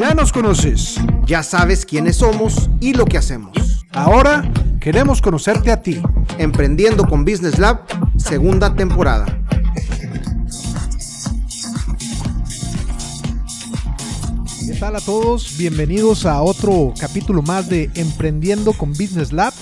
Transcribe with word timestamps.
Ya 0.00 0.14
nos 0.14 0.32
conoces. 0.32 0.98
Ya 1.26 1.42
sabes 1.42 1.84
quiénes 1.84 2.16
somos 2.16 2.70
y 2.80 2.94
lo 2.94 3.04
que 3.04 3.18
hacemos. 3.18 3.84
Ahora 3.90 4.50
queremos 4.80 5.20
conocerte 5.20 5.70
a 5.70 5.82
ti. 5.82 6.00
Emprendiendo 6.38 7.06
con 7.06 7.26
Business 7.26 7.58
Lab, 7.58 7.82
segunda 8.16 8.74
temporada. 8.74 9.26
¿Qué 14.66 14.74
tal 14.80 14.96
a 14.96 15.00
todos? 15.02 15.58
Bienvenidos 15.58 16.24
a 16.24 16.40
otro 16.40 16.94
capítulo 16.98 17.42
más 17.42 17.68
de 17.68 17.90
Emprendiendo 17.94 18.72
con 18.72 18.92
Business 18.92 19.34
Lab. 19.34 19.52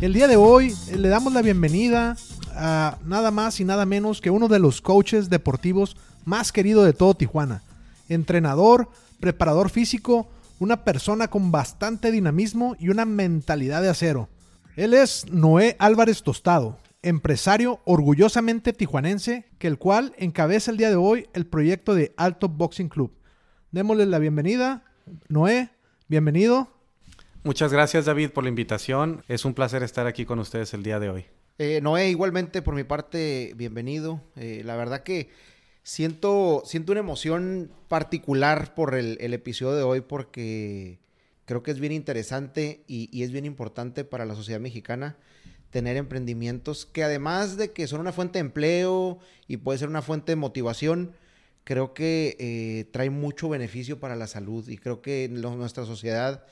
El 0.00 0.14
día 0.14 0.26
de 0.26 0.36
hoy 0.36 0.74
eh, 0.88 0.96
le 0.96 1.10
damos 1.10 1.34
la 1.34 1.42
bienvenida 1.42 2.16
a 2.54 2.96
nada 3.04 3.30
más 3.30 3.60
y 3.60 3.64
nada 3.66 3.84
menos 3.84 4.22
que 4.22 4.30
uno 4.30 4.48
de 4.48 4.58
los 4.58 4.80
coaches 4.80 5.28
deportivos 5.28 5.98
más 6.24 6.50
querido 6.50 6.82
de 6.82 6.94
todo 6.94 7.12
Tijuana. 7.12 7.62
Entrenador, 8.08 8.88
preparador 9.20 9.70
físico, 9.70 10.28
una 10.58 10.84
persona 10.84 11.28
con 11.28 11.52
bastante 11.52 12.10
dinamismo 12.10 12.76
y 12.78 12.88
una 12.88 13.04
mentalidad 13.04 13.82
de 13.82 13.88
acero. 13.88 14.28
Él 14.76 14.94
es 14.94 15.26
Noé 15.30 15.76
Álvarez 15.78 16.22
Tostado, 16.22 16.78
empresario 17.02 17.80
orgullosamente 17.84 18.72
tijuanense, 18.72 19.46
que 19.58 19.68
el 19.68 19.78
cual 19.78 20.14
encabeza 20.18 20.70
el 20.70 20.76
día 20.76 20.90
de 20.90 20.96
hoy 20.96 21.28
el 21.32 21.46
proyecto 21.46 21.94
de 21.94 22.12
Alto 22.16 22.48
Boxing 22.48 22.88
Club. 22.88 23.12
Démosle 23.70 24.06
la 24.06 24.18
bienvenida. 24.18 24.84
Noé, 25.28 25.70
bienvenido. 26.08 26.68
Muchas 27.44 27.72
gracias 27.72 28.06
David 28.06 28.30
por 28.30 28.44
la 28.44 28.48
invitación. 28.48 29.22
Es 29.28 29.44
un 29.44 29.54
placer 29.54 29.82
estar 29.82 30.06
aquí 30.06 30.24
con 30.24 30.38
ustedes 30.40 30.74
el 30.74 30.82
día 30.82 30.98
de 30.98 31.10
hoy. 31.10 31.26
Eh, 31.58 31.80
Noé, 31.80 32.10
igualmente 32.10 32.60
por 32.60 32.74
mi 32.74 32.84
parte, 32.84 33.52
bienvenido. 33.56 34.20
Eh, 34.34 34.62
la 34.64 34.76
verdad 34.76 35.02
que 35.02 35.30
siento, 35.86 36.64
siento 36.66 36.90
una 36.90 37.00
emoción 37.00 37.70
particular 37.86 38.74
por 38.74 38.96
el, 38.96 39.18
episodio 39.32 39.76
de 39.76 39.84
hoy 39.84 40.00
porque 40.00 40.98
creo 41.44 41.62
que 41.62 41.70
es 41.70 41.78
bien 41.78 41.92
interesante 41.92 42.82
y, 42.88 43.08
y, 43.16 43.22
es 43.22 43.30
bien 43.30 43.44
importante 43.44 44.02
para 44.04 44.26
la 44.26 44.34
sociedad 44.34 44.58
mexicana 44.58 45.16
tener 45.70 45.96
emprendimientos 45.96 46.86
que 46.86 47.04
además 47.04 47.56
de 47.56 47.70
que 47.70 47.86
son 47.86 48.00
una 48.00 48.12
fuente 48.12 48.40
de 48.40 48.46
empleo 48.46 49.20
y 49.46 49.58
puede 49.58 49.78
ser 49.78 49.88
una 49.88 50.02
fuente 50.02 50.32
de 50.32 50.36
motivación, 50.36 51.12
creo 51.62 51.94
que 51.94 52.36
eh, 52.40 52.86
trae 52.90 53.10
mucho 53.10 53.48
beneficio 53.48 54.00
para 54.00 54.16
la 54.16 54.26
salud 54.26 54.68
y 54.68 54.78
creo 54.78 55.02
que 55.02 55.28
nuestra 55.28 55.84
sociedad 55.84 56.44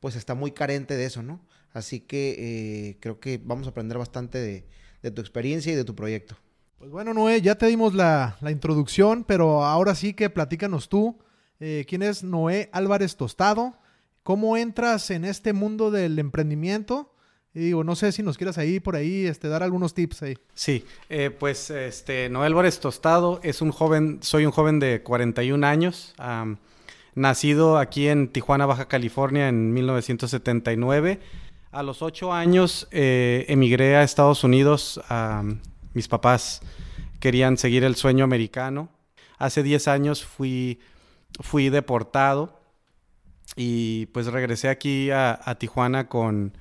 pues 0.00 0.16
está 0.16 0.34
muy 0.34 0.50
carente 0.50 0.96
de 0.96 1.04
eso, 1.04 1.22
¿no? 1.22 1.46
Así 1.72 2.00
que 2.00 2.34
eh, 2.38 2.96
creo 2.98 3.20
que 3.20 3.40
vamos 3.40 3.68
a 3.68 3.70
aprender 3.70 3.98
bastante 3.98 4.38
de, 4.38 4.64
de 5.00 5.10
tu 5.12 5.20
experiencia 5.20 5.72
y 5.72 5.76
de 5.76 5.84
tu 5.84 5.94
proyecto. 5.94 6.36
Pues 6.80 6.90
bueno, 6.90 7.12
Noé, 7.12 7.42
ya 7.42 7.56
te 7.56 7.66
dimos 7.66 7.92
la, 7.92 8.38
introducción, 8.50 9.24
pero 9.24 9.64
ahora 9.64 9.94
sí 9.94 10.14
que 10.14 10.30
platícanos 10.30 10.88
tú. 10.88 11.18
Eh, 11.60 11.84
¿Quién 11.86 12.00
es 12.00 12.24
Noé 12.24 12.70
Álvarez 12.72 13.18
Tostado? 13.18 13.74
¿Cómo 14.22 14.56
entras 14.56 15.10
en 15.10 15.26
este 15.26 15.52
mundo 15.52 15.90
del 15.90 16.18
emprendimiento? 16.18 17.12
Y 17.54 17.72
no 17.72 17.94
sé 17.96 18.12
si 18.12 18.22
nos 18.22 18.38
quieras 18.38 18.56
ahí 18.56 18.80
por 18.80 18.96
ahí 18.96 19.26
este, 19.26 19.48
dar 19.48 19.62
algunos 19.62 19.92
tips 19.92 20.22
ahí. 20.22 20.38
Sí, 20.54 20.86
eh, 21.10 21.28
pues 21.28 21.68
este, 21.68 22.30
Noé 22.30 22.46
Álvarez 22.46 22.80
Tostado 22.80 23.40
es 23.42 23.60
un 23.60 23.72
joven, 23.72 24.20
soy 24.22 24.46
un 24.46 24.52
joven 24.52 24.80
de 24.80 25.02
41 25.02 25.66
años, 25.66 26.14
nacido 27.14 27.76
aquí 27.76 28.08
en 28.08 28.28
Tijuana, 28.28 28.64
Baja 28.64 28.88
California 28.88 29.50
en 29.50 29.74
1979. 29.74 31.20
A 31.72 31.82
los 31.82 32.00
8 32.00 32.32
años 32.32 32.88
eh, 32.90 33.44
emigré 33.48 33.96
a 33.96 34.02
Estados 34.02 34.44
Unidos 34.44 34.98
mis 35.94 36.08
papás 36.08 36.62
querían 37.20 37.56
seguir 37.56 37.84
el 37.84 37.96
sueño 37.96 38.24
americano. 38.24 38.88
Hace 39.38 39.62
10 39.62 39.88
años 39.88 40.24
fui, 40.24 40.80
fui 41.40 41.68
deportado 41.68 42.60
y 43.56 44.06
pues 44.06 44.26
regresé 44.26 44.68
aquí 44.68 45.10
a, 45.10 45.38
Tijuana 45.58 46.08
con, 46.08 46.56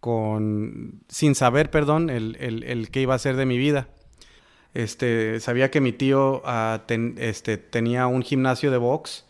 con, 0.00 1.02
sin 1.08 1.34
saber, 1.34 1.70
perdón, 1.70 2.10
el, 2.10 2.36
el, 2.38 2.90
qué 2.90 3.02
iba 3.02 3.14
a 3.14 3.18
ser 3.18 3.36
de 3.36 3.46
mi 3.46 3.58
vida. 3.58 3.88
Este, 4.74 5.40
sabía 5.40 5.70
que 5.70 5.80
mi 5.80 5.92
tío 5.92 6.42
ah, 6.44 6.82
este, 7.16 7.56
tenía 7.56 8.06
un 8.06 8.22
gimnasio 8.22 8.70
de 8.70 8.76
box 8.76 9.24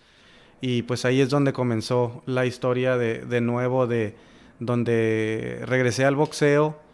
y 0.61 0.83
pues 0.83 1.05
ahí 1.05 1.21
es 1.21 1.31
donde 1.31 1.53
comenzó 1.53 2.23
la 2.27 2.47
historia 2.47 2.97
de, 2.97 3.21
de 3.21 3.41
nuevo, 3.41 3.87
de 3.87 4.17
donde 4.59 5.63
regresé 5.65 6.05
al 6.05 6.17
boxeo 6.17 6.86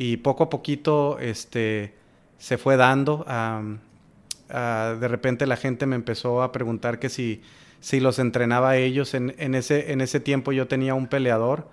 y 0.00 0.16
poco 0.16 0.44
a 0.44 0.48
poquito 0.48 1.18
este, 1.18 1.92
se 2.38 2.56
fue 2.56 2.78
dando. 2.78 3.26
de 4.48 5.08
repente 5.08 5.46
la 5.46 5.58
gente 5.58 5.84
me 5.84 5.94
empezó 5.94 6.42
a 6.42 6.52
preguntar 6.52 6.98
que 6.98 7.10
si, 7.10 7.42
si 7.80 8.00
los 8.00 8.18
entrenaba 8.18 8.70
a 8.70 8.76
ellos. 8.78 9.12
En, 9.12 9.34
en, 9.36 9.54
ese, 9.54 9.92
en 9.92 10.00
ese 10.00 10.18
tiempo 10.18 10.52
yo 10.52 10.66
tenía 10.68 10.94
un 10.94 11.06
peleador 11.06 11.68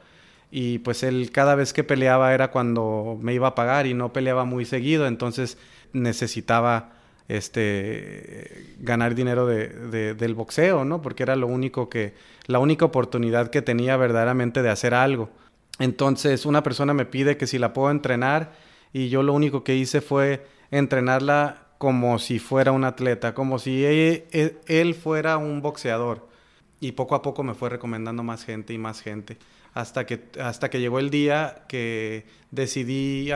y 0.51 0.79
pues 0.79 1.03
él 1.03 1.31
cada 1.31 1.55
vez 1.55 1.71
que 1.71 1.85
peleaba 1.85 2.33
era 2.33 2.51
cuando 2.51 3.17
me 3.21 3.33
iba 3.33 3.47
a 3.47 3.55
pagar 3.55 3.87
y 3.87 3.93
no 3.93 4.11
peleaba 4.11 4.43
muy 4.43 4.65
seguido, 4.65 5.07
entonces 5.07 5.57
necesitaba 5.93 6.91
este 7.29 8.75
ganar 8.79 9.15
dinero 9.15 9.47
de, 9.47 10.15
del 10.15 10.35
boxeo, 10.35 10.83
¿no? 10.83 11.01
Porque 11.01 11.23
era 11.23 11.37
lo 11.37 11.47
único 11.47 11.87
que, 11.87 12.13
la 12.45 12.59
única 12.59 12.83
oportunidad 12.83 13.51
que 13.51 13.61
tenía 13.61 13.95
verdaderamente 13.95 14.61
de 14.61 14.69
hacer 14.69 14.93
algo. 14.93 15.29
Entonces 15.79 16.45
una 16.45 16.63
persona 16.63 16.93
me 16.93 17.05
pide 17.05 17.37
que 17.37 17.47
si 17.47 17.59
la 17.59 17.73
puedo 17.73 17.91
entrenar 17.91 18.53
y 18.93 19.09
yo 19.09 19.23
lo 19.23 19.33
único 19.33 19.63
que 19.63 19.75
hice 19.75 20.01
fue 20.01 20.45
entrenarla 20.71 21.67
como 21.77 22.17
si 22.19 22.39
fuera 22.39 22.71
un 22.71 22.83
atleta, 22.83 23.33
como 23.33 23.59
si 23.59 23.85
él, 23.85 24.95
fuera 24.95 25.37
un 25.37 25.61
boxeador. 25.61 26.27
Y 26.79 26.93
poco 26.93 27.15
a 27.15 27.21
poco 27.21 27.43
me 27.43 27.53
fue 27.53 27.69
recomendando 27.69 28.23
más 28.23 28.45
gente 28.45 28.73
y 28.73 28.77
más 28.77 29.01
gente. 29.01 29.37
Hasta 29.73 30.05
que, 30.05 30.23
hasta 30.39 30.69
que 30.69 30.79
llegó 30.79 30.99
el 30.99 31.09
día 31.09 31.65
que 31.67 32.25
decidí 32.51 33.29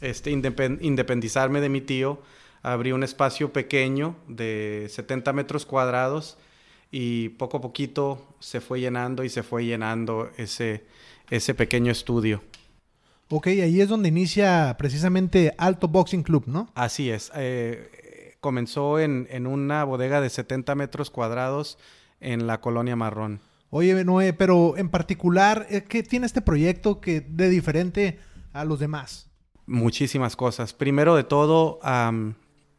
este, 0.00 0.30
independizarme 0.30 1.60
de 1.60 1.68
mi 1.68 1.80
tío. 1.80 2.20
Abrí 2.62 2.92
un 2.92 3.02
espacio 3.02 3.52
pequeño 3.52 4.16
de 4.28 4.86
70 4.90 5.32
metros 5.32 5.66
cuadrados 5.66 6.38
y 6.90 7.30
poco 7.30 7.56
a 7.56 7.60
poquito 7.60 8.24
se 8.38 8.60
fue 8.60 8.80
llenando 8.80 9.24
y 9.24 9.30
se 9.30 9.42
fue 9.42 9.64
llenando 9.64 10.30
ese, 10.36 10.84
ese 11.32 11.54
pequeño 11.54 11.90
estudio. 11.90 12.42
Ok, 13.30 13.46
ahí 13.46 13.80
es 13.80 13.88
donde 13.88 14.10
inicia 14.10 14.76
precisamente 14.78 15.54
Alto 15.56 15.88
Boxing 15.88 16.22
Club, 16.22 16.44
¿no? 16.46 16.68
Así 16.74 17.08
es. 17.08 17.32
Eh, 17.34 18.36
comenzó 18.40 19.00
en, 19.00 19.26
en, 19.30 19.46
una 19.46 19.84
bodega 19.84 20.20
de 20.20 20.28
70 20.28 20.74
metros 20.74 21.08
cuadrados 21.08 21.78
en 22.20 22.46
la 22.46 22.60
colonia 22.60 22.96
Marrón. 22.96 23.40
Oye, 23.70 24.04
Noé, 24.04 24.34
pero 24.34 24.76
en 24.76 24.90
particular, 24.90 25.66
eh, 25.70 25.84
¿qué 25.88 26.02
tiene 26.02 26.26
este 26.26 26.42
proyecto 26.42 27.00
que 27.00 27.22
de 27.22 27.48
diferente 27.48 28.18
a 28.52 28.66
los 28.66 28.78
demás? 28.78 29.30
Muchísimas 29.64 30.36
cosas. 30.36 30.74
Primero 30.74 31.16
de 31.16 31.24
todo, 31.24 31.80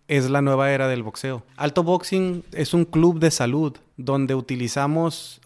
es 0.07 0.29
la 0.29 0.43
nueva 0.43 0.71
era 0.71 0.87
del 0.87 1.01
boxeo. 1.01 1.43
Alto 1.55 1.81
Boxing 1.81 2.43
es 2.51 2.75
un 2.75 2.85
club 2.85 3.17
de 3.17 3.31
salud 3.31 3.75
donde 3.97 4.35
utilizamos 4.35 5.41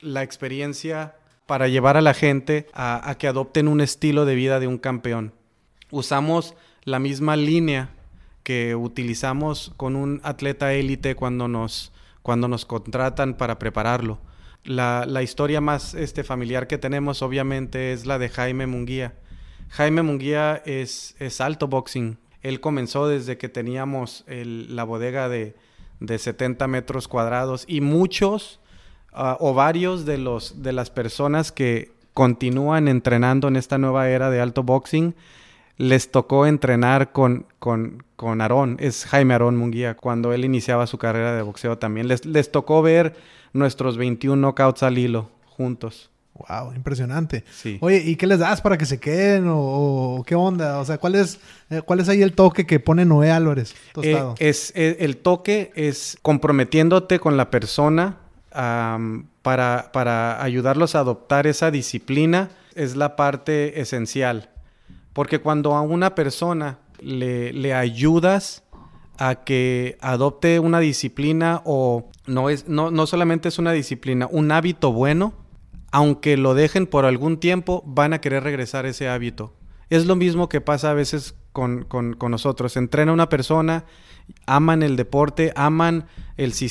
la 0.00 0.22
experiencia 0.22 1.16
para 1.52 1.68
llevar 1.68 1.98
a 1.98 2.00
la 2.00 2.14
gente 2.14 2.66
a, 2.72 3.14
que 3.18 3.28
adopten 3.28 3.68
un 3.68 3.82
estilo 3.82 4.24
de 4.24 4.34
vida 4.34 4.58
de 4.58 4.68
un 4.68 4.78
campeón. 4.78 5.34
Usamos 5.90 6.54
la 6.84 6.98
misma 6.98 7.36
línea 7.36 7.90
que 8.42 8.74
utilizamos 8.74 9.70
con 9.76 9.94
un 9.94 10.22
atleta 10.24 10.72
élite 10.72 11.14
cuando 11.14 11.48
nos, 11.48 11.92
cuando 12.22 12.48
nos 12.48 12.64
contratan 12.64 13.34
para 13.34 13.58
prepararlo. 13.58 14.18
La, 14.64 15.22
historia 15.22 15.60
más 15.60 15.92
este, 15.92 16.24
familiar 16.24 16.68
que 16.68 16.78
tenemos 16.78 17.20
obviamente 17.20 17.92
es 17.92 18.06
la 18.06 18.18
de 18.18 18.30
Jaime 18.30 18.66
Munguía. 18.66 19.12
Jaime 19.68 20.00
Munguía 20.00 20.62
es, 20.64 21.16
es 21.18 21.42
alto 21.42 21.68
boxing. 21.68 22.16
Él 22.40 22.60
comenzó 22.60 23.08
desde 23.08 23.36
que 23.36 23.50
teníamos 23.50 24.24
la 24.26 24.84
bodega 24.84 25.28
de, 25.28 25.54
de 26.00 26.18
70 26.18 26.66
metros 26.66 27.08
cuadrados 27.08 27.66
y 27.68 27.82
muchos 27.82 28.58
O 29.14 29.54
varios 29.54 30.06
de, 30.06 30.18
los, 30.18 30.62
de 30.62 30.72
las 30.72 30.90
personas 30.90 31.52
que 31.52 31.92
continúan 32.14 32.88
entrenando 32.88 33.48
en 33.48 33.56
esta 33.56 33.78
nueva 33.78 34.08
era 34.08 34.30
de 34.30 34.40
alto 34.40 34.62
boxing, 34.62 35.14
les 35.76 36.10
tocó 36.10 36.46
entrenar 36.46 37.12
con, 37.12 37.46
con, 37.58 38.04
con 38.16 38.40
Aarón, 38.40 38.76
es 38.78 39.04
Jaime 39.04 39.34
Aarón 39.34 39.56
Munguía, 39.56 39.96
cuando 39.96 40.32
él 40.32 40.44
iniciaba 40.44 40.86
su 40.86 40.98
carrera 40.98 41.34
de 41.34 41.42
boxeo 41.42 41.78
también. 41.78 42.08
Les, 42.08 42.24
les 42.24 42.50
tocó 42.50 42.82
ver 42.82 43.14
nuestros 43.52 43.96
21 43.96 44.40
knockouts 44.40 44.82
al 44.82 44.98
hilo 44.98 45.30
juntos. 45.46 46.10
Wow, 46.34 46.72
impresionante. 46.74 47.44
Sí. 47.52 47.78
Oye, 47.80 47.98
¿y 47.98 48.16
qué 48.16 48.26
les 48.26 48.38
das 48.38 48.62
para 48.62 48.78
que 48.78 48.86
se 48.86 48.98
queden 48.98 49.44
o, 49.48 50.24
qué 50.26 50.34
onda? 50.34 50.78
O 50.78 50.84
sea, 50.84 50.98
¿cuál 50.98 51.14
es, 51.14 51.38
eh, 51.68 51.82
¿cuál 51.82 52.00
es 52.00 52.08
ahí 52.08 52.22
el 52.22 52.32
toque 52.32 52.66
que 52.66 52.80
pone 52.80 53.04
Noé 53.04 53.30
Álvarez? 53.30 53.74
Eh, 54.02 54.18
es, 54.38 54.72
eh, 54.74 54.96
el 55.00 55.18
toque 55.18 55.72
es 55.74 56.18
comprometiéndote 56.22 57.20
con 57.20 57.36
la 57.36 57.50
persona 57.50 58.21
para, 58.52 59.90
para 59.92 60.42
ayudarlos 60.42 60.94
a 60.94 61.00
adoptar 61.00 61.46
esa 61.46 61.70
disciplina 61.70 62.50
es 62.74 62.96
la 62.96 63.16
parte 63.16 63.80
esencial. 63.80 64.50
Porque 65.12 65.40
cuando 65.40 65.74
a 65.74 65.82
una 65.82 66.14
persona 66.14 66.78
le, 67.00 67.52
le 67.52 67.74
ayudas 67.74 68.62
a 69.18 69.44
que 69.44 69.98
adopte 70.00 70.58
una 70.58 70.80
disciplina 70.80 71.62
o 71.64 72.10
no 72.26 72.50
es 72.50 72.68
no, 72.68 72.90
no 72.90 73.06
solamente 73.06 73.48
es 73.48 73.58
una 73.58 73.72
disciplina, 73.72 74.26
un 74.30 74.50
hábito 74.52 74.92
bueno, 74.92 75.34
aunque 75.90 76.36
lo 76.36 76.54
dejen 76.54 76.86
por 76.86 77.04
algún 77.04 77.38
tiempo, 77.38 77.82
van 77.86 78.14
a 78.14 78.20
querer 78.20 78.42
regresar 78.42 78.86
a 78.86 78.88
ese 78.88 79.08
hábito. 79.08 79.52
Es 79.90 80.06
lo 80.06 80.16
mismo 80.16 80.48
que 80.48 80.62
pasa 80.62 80.90
a 80.90 80.94
veces 80.94 81.34
con, 81.52 81.84
con, 81.84 82.14
con 82.14 82.30
nosotros. 82.30 82.76
Entrena 82.78 83.12
una 83.12 83.28
persona, 83.28 83.84
aman 84.46 84.82
el 84.82 84.96
deporte, 84.96 85.52
aman 85.56 86.06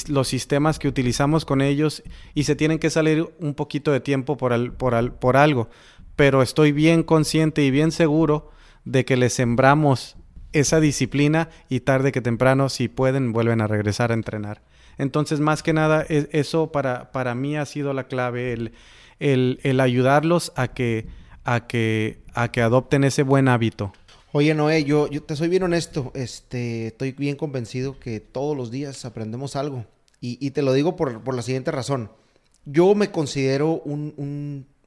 los 0.08 0.28
sistemas 0.28 0.80
que 0.80 0.88
utilizamos 0.88 1.46
con 1.46 1.62
ellos 1.62 2.04
y 2.34 2.44
se 2.44 2.56
tienen 2.56 2.80
que 2.80 2.90
salir 2.90 3.34
un 3.40 3.54
poquito 3.54 3.92
de 3.92 4.00
tiempo 4.00 4.38
por, 4.38 4.74
por, 4.74 5.14
por 5.14 5.38
algo. 5.38 5.70
Pero 6.16 6.42
estoy 6.42 6.72
bien 6.72 7.04
consciente 7.04 7.64
y 7.64 7.72
bien 7.72 7.92
seguro 7.92 8.52
de 8.86 9.06
que 9.06 9.18
les 9.18 9.34
sembramos 9.34 10.18
esa 10.54 10.80
disciplina 10.80 11.50
y 11.70 11.82
tarde 11.82 12.12
que 12.12 12.22
temprano, 12.22 12.70
si 12.70 12.88
pueden, 12.88 13.32
vuelven 13.32 13.62
a 13.62 13.68
regresar 13.68 14.12
a 14.12 14.16
entrenar. 14.16 14.62
Entonces, 14.98 15.40
más 15.40 15.64
que 15.64 15.74
nada, 15.74 16.06
e, 16.10 16.30
eso 16.32 16.72
para, 16.72 17.12
para 17.12 17.36
mí 17.36 17.56
ha 17.56 17.66
sido 17.66 17.94
la 17.94 18.06
clave, 18.06 18.54
el, 18.54 18.74
el, 19.20 19.60
el 19.64 19.80
ayudarlos 19.80 20.52
a 20.56 20.68
que, 20.70 21.08
a, 21.44 21.68
que, 21.68 22.22
a 22.34 22.52
que 22.52 22.62
adopten 22.62 23.04
ese 23.04 23.24
buen 23.24 23.48
hábito. 23.48 23.94
Oye, 24.34 24.54
Noé, 24.54 24.86
yo, 24.86 25.10
yo 25.10 25.22
te 25.22 25.36
soy 25.36 25.50
bien 25.50 25.64
honesto, 25.64 26.14
este, 26.16 26.88
estoy 26.88 27.12
bien 27.12 27.36
convencido 27.36 28.00
que 28.00 28.22
todos 28.22 28.56
los 28.56 28.72
días 28.72 29.04
aprendemos 29.04 29.58
algo. 29.58 29.86
Y, 30.22 30.38
y 30.46 30.52
te 30.52 30.62
lo 30.62 30.72
digo 30.72 30.96
por, 30.96 31.22
por, 31.22 31.36
la 31.36 31.42
siguiente 31.42 31.70
razón. 31.70 32.12
Yo 32.64 32.96
me 32.96 33.12
considero 33.12 33.82
un, 33.84 34.14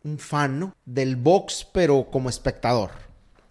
un, 0.03 0.19
fan 0.19 0.61
¿no? 0.61 0.75
del 0.87 1.17
box, 1.17 1.67
pero 1.75 2.09
como 2.11 2.31
espectador. 2.31 2.93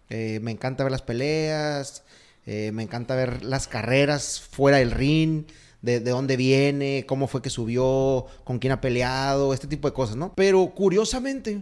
Eh, 0.10 0.40
me 0.42 0.50
encanta 0.50 0.84
ver 0.84 0.92
las 0.92 1.04
peleas, 1.04 2.04
eh, 2.48 2.72
me 2.74 2.82
encanta 2.82 3.16
ver 3.16 3.44
las 3.44 3.68
carreras 3.68 4.42
fuera 4.42 4.78
del 4.78 4.92
ring, 4.92 5.46
de, 5.84 6.00
de, 6.00 6.10
dónde 6.10 6.38
viene, 6.38 7.06
cómo 7.08 7.28
fue 7.28 7.44
que 7.44 7.52
subió, 7.52 8.26
con 8.46 8.58
quién 8.58 8.74
ha 8.74 8.82
peleado, 8.82 9.54
este 9.54 9.68
tipo 9.68 9.88
de 9.88 9.94
cosas, 9.94 10.16
¿no? 10.16 10.34
Pero 10.36 10.74
curiosamente, 10.74 11.62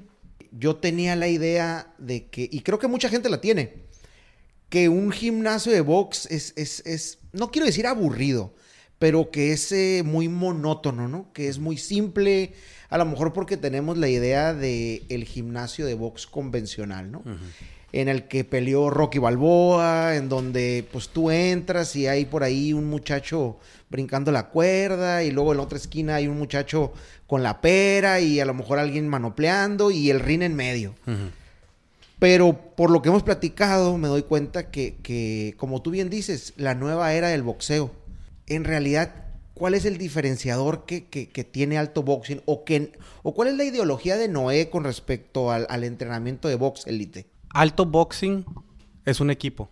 yo 0.51 0.77
tenía 0.77 1.17
la 1.17 1.27
idea 1.27 1.93
de 1.97 2.27
que, 2.27 2.47
y 2.49 2.61
creo 2.61 2.79
que 2.79 2.87
mucha 2.87 3.09
gente 3.09 3.29
la 3.29 3.41
tiene, 3.41 3.90
que 4.71 4.89
un 4.89 5.11
gimnasio 5.11 5.71
de 5.71 5.81
box 5.81 6.25
es, 6.31 6.53
es, 6.55 6.81
es 6.87 7.19
no 7.31 7.51
quiero 7.51 7.67
decir 7.67 7.85
aburrido, 7.85 8.55
pero 8.97 9.29
que 9.29 9.51
es 9.51 9.71
eh, 9.71 10.01
muy 10.03 10.29
monótono, 10.29 11.07
¿no? 11.07 11.31
Que 11.33 11.47
es 11.47 11.59
muy 11.59 11.77
simple, 11.77 12.53
a 12.89 12.97
lo 12.97 13.05
mejor 13.05 13.33
porque 13.33 13.57
tenemos 13.57 13.99
la 13.99 14.07
idea 14.07 14.55
de 14.55 15.03
el 15.09 15.25
gimnasio 15.25 15.85
de 15.85 15.93
box 15.93 16.25
convencional, 16.25 17.11
¿no? 17.11 17.19
Uh 17.19 17.29
-huh 17.29 17.37
en 17.93 18.07
el 18.07 18.27
que 18.27 18.43
peleó 18.43 18.89
Rocky 18.89 19.19
Balboa, 19.19 20.15
en 20.15 20.29
donde 20.29 20.87
pues 20.91 21.09
tú 21.09 21.29
entras 21.29 21.95
y 21.95 22.07
hay 22.07 22.25
por 22.25 22.43
ahí 22.43 22.73
un 22.73 22.89
muchacho 22.89 23.59
brincando 23.89 24.31
la 24.31 24.47
cuerda 24.47 25.23
y 25.23 25.31
luego 25.31 25.51
en 25.51 25.57
la 25.57 25.63
otra 25.63 25.77
esquina 25.77 26.15
hay 26.15 26.27
un 26.27 26.37
muchacho 26.37 26.93
con 27.27 27.43
la 27.43 27.59
pera 27.59 28.21
y 28.21 28.39
a 28.39 28.45
lo 28.45 28.53
mejor 28.53 28.79
alguien 28.79 29.07
manopleando 29.07 29.91
y 29.91 30.09
el 30.09 30.21
ring 30.21 30.41
en 30.41 30.55
medio. 30.55 30.95
Uh 31.05 31.11
-huh. 31.11 31.31
Pero 32.21 32.75
por 32.75 32.91
lo 32.91 33.01
que 33.01 33.09
hemos 33.09 33.23
platicado 33.23 33.97
me 33.97 34.07
doy 34.07 34.21
cuenta 34.21 34.69
que, 34.69 34.97
que, 35.01 35.55
como 35.57 35.81
tú 35.81 35.89
bien 35.89 36.11
dices, 36.11 36.53
la 36.55 36.75
nueva 36.75 37.15
era 37.15 37.29
del 37.29 37.41
boxeo, 37.41 37.89
en 38.45 38.63
realidad, 38.63 39.25
¿cuál 39.55 39.73
es 39.73 39.85
el 39.85 39.97
diferenciador 39.97 40.85
que, 40.85 41.07
que, 41.07 41.43
tiene 41.43 41.79
Alto 41.79 42.03
Boxing? 42.03 42.43
O, 42.45 42.63
que, 42.63 42.91
¿O 43.23 43.33
cuál 43.33 43.47
es 43.47 43.55
la 43.55 43.63
ideología 43.63 44.17
de 44.17 44.27
Noé 44.27 44.69
con 44.69 44.83
respecto 44.83 45.49
al, 45.49 45.65
al 45.67 45.83
entrenamiento 45.83 46.47
de 46.47 46.53
box 46.53 46.85
elite? 46.85 47.25
Alto 47.49 47.87
Boxing 47.87 48.45
es 49.03 49.19
un 49.19 49.31
equipo, 49.31 49.71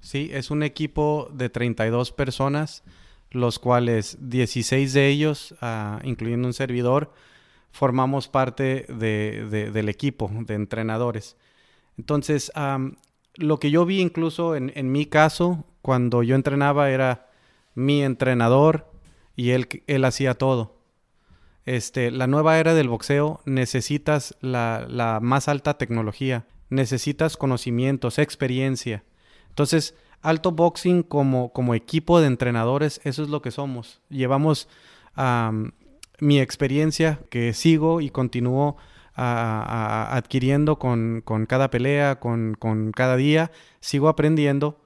¿sí? 0.00 0.30
Es 0.32 0.50
un 0.50 0.64
equipo 0.64 1.30
de 1.32 1.48
32 1.48 2.10
personas, 2.10 2.82
los 3.30 3.60
cuales 3.60 4.18
16 4.20 4.92
de 4.94 5.06
ellos, 5.10 5.54
uh, 5.62 6.04
incluyendo 6.04 6.48
un 6.48 6.54
servidor, 6.54 7.12
formamos 7.70 8.26
parte 8.26 8.84
de, 8.88 9.70
del 9.72 9.88
equipo 9.88 10.28
de 10.44 10.54
entrenadores. 10.54 11.36
Entonces, 11.98 12.52
um, 12.56 12.94
lo 13.36 13.58
que 13.58 13.70
yo 13.70 13.84
vi 13.84 14.00
incluso 14.00 14.56
en, 14.56 14.92
mi 14.92 15.06
caso, 15.06 15.64
cuando 15.82 16.22
yo 16.22 16.34
entrenaba, 16.34 16.90
era 16.90 17.30
mi 17.74 18.02
entrenador 18.02 18.90
y 19.36 19.50
él, 19.50 19.68
él 19.86 20.04
hacía 20.04 20.34
todo. 20.34 20.76
Este, 21.66 22.10
la 22.10 22.26
nueva 22.26 22.58
era 22.58 22.74
del 22.74 22.88
boxeo 22.88 23.40
necesitas 23.46 24.36
la, 24.40 24.86
la 24.88 25.20
más 25.20 25.48
alta 25.48 25.78
tecnología 25.78 26.46
necesitas 26.74 27.36
conocimientos, 27.36 28.18
experiencia. 28.18 29.04
Entonces, 29.48 29.94
Alto 30.22 30.52
Boxing 30.52 31.02
como, 31.02 31.52
como 31.52 31.74
equipo 31.74 32.20
de 32.20 32.26
entrenadores, 32.26 33.00
eso 33.04 33.22
es 33.22 33.28
lo 33.28 33.42
que 33.42 33.50
somos. 33.50 34.00
Llevamos 34.08 34.68
um, 35.16 35.70
mi 36.18 36.40
experiencia 36.40 37.20
que 37.30 37.52
sigo 37.52 38.00
y 38.00 38.10
continúo 38.10 38.76
adquiriendo 39.14 40.78
con, 40.78 41.22
cada 41.48 41.70
pelea, 41.70 42.18
con, 42.20 42.56
cada 42.94 43.16
día, 43.16 43.50
sigo 43.80 44.08
aprendiendo 44.08 44.80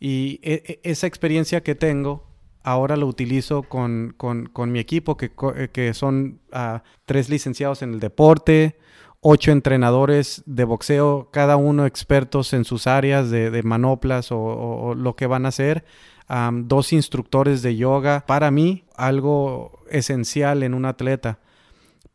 y 0.00 0.40
e, 0.42 0.80
e 0.82 0.90
esa 0.90 1.06
experiencia 1.06 1.62
que 1.62 1.74
tengo 1.74 2.26
ahora 2.64 2.96
lo 2.96 3.06
utilizo 3.06 3.62
con, 3.62 4.14
mi 4.72 4.78
equipo, 4.78 5.16
que, 5.16 5.30
que 5.72 5.94
son 5.94 6.40
uh, 6.52 6.78
tres 7.04 7.28
licenciados 7.28 7.82
en 7.82 7.92
el 7.92 8.00
deporte, 8.00 8.78
ocho 9.20 9.52
entrenadores 9.52 10.42
de 10.44 10.64
boxeo, 10.64 11.28
cada 11.30 11.56
uno 11.56 11.86
expertos 11.86 12.52
en 12.52 12.64
sus 12.64 12.86
áreas 12.86 13.30
de, 13.30 13.62
manoplas 13.62 14.28
o, 14.30 14.94
lo 14.96 15.16
que 15.16 15.26
van 15.26 15.46
a 15.46 15.48
hacer. 15.48 15.84
Dos 16.52 16.92
instructores 16.92 17.62
de 17.62 17.76
yoga. 17.76 18.24
Para 18.26 18.50
mí, 18.50 18.84
algo 18.96 19.82
esencial 19.90 20.62
en 20.62 20.74
un 20.74 20.84
atleta. 20.84 21.38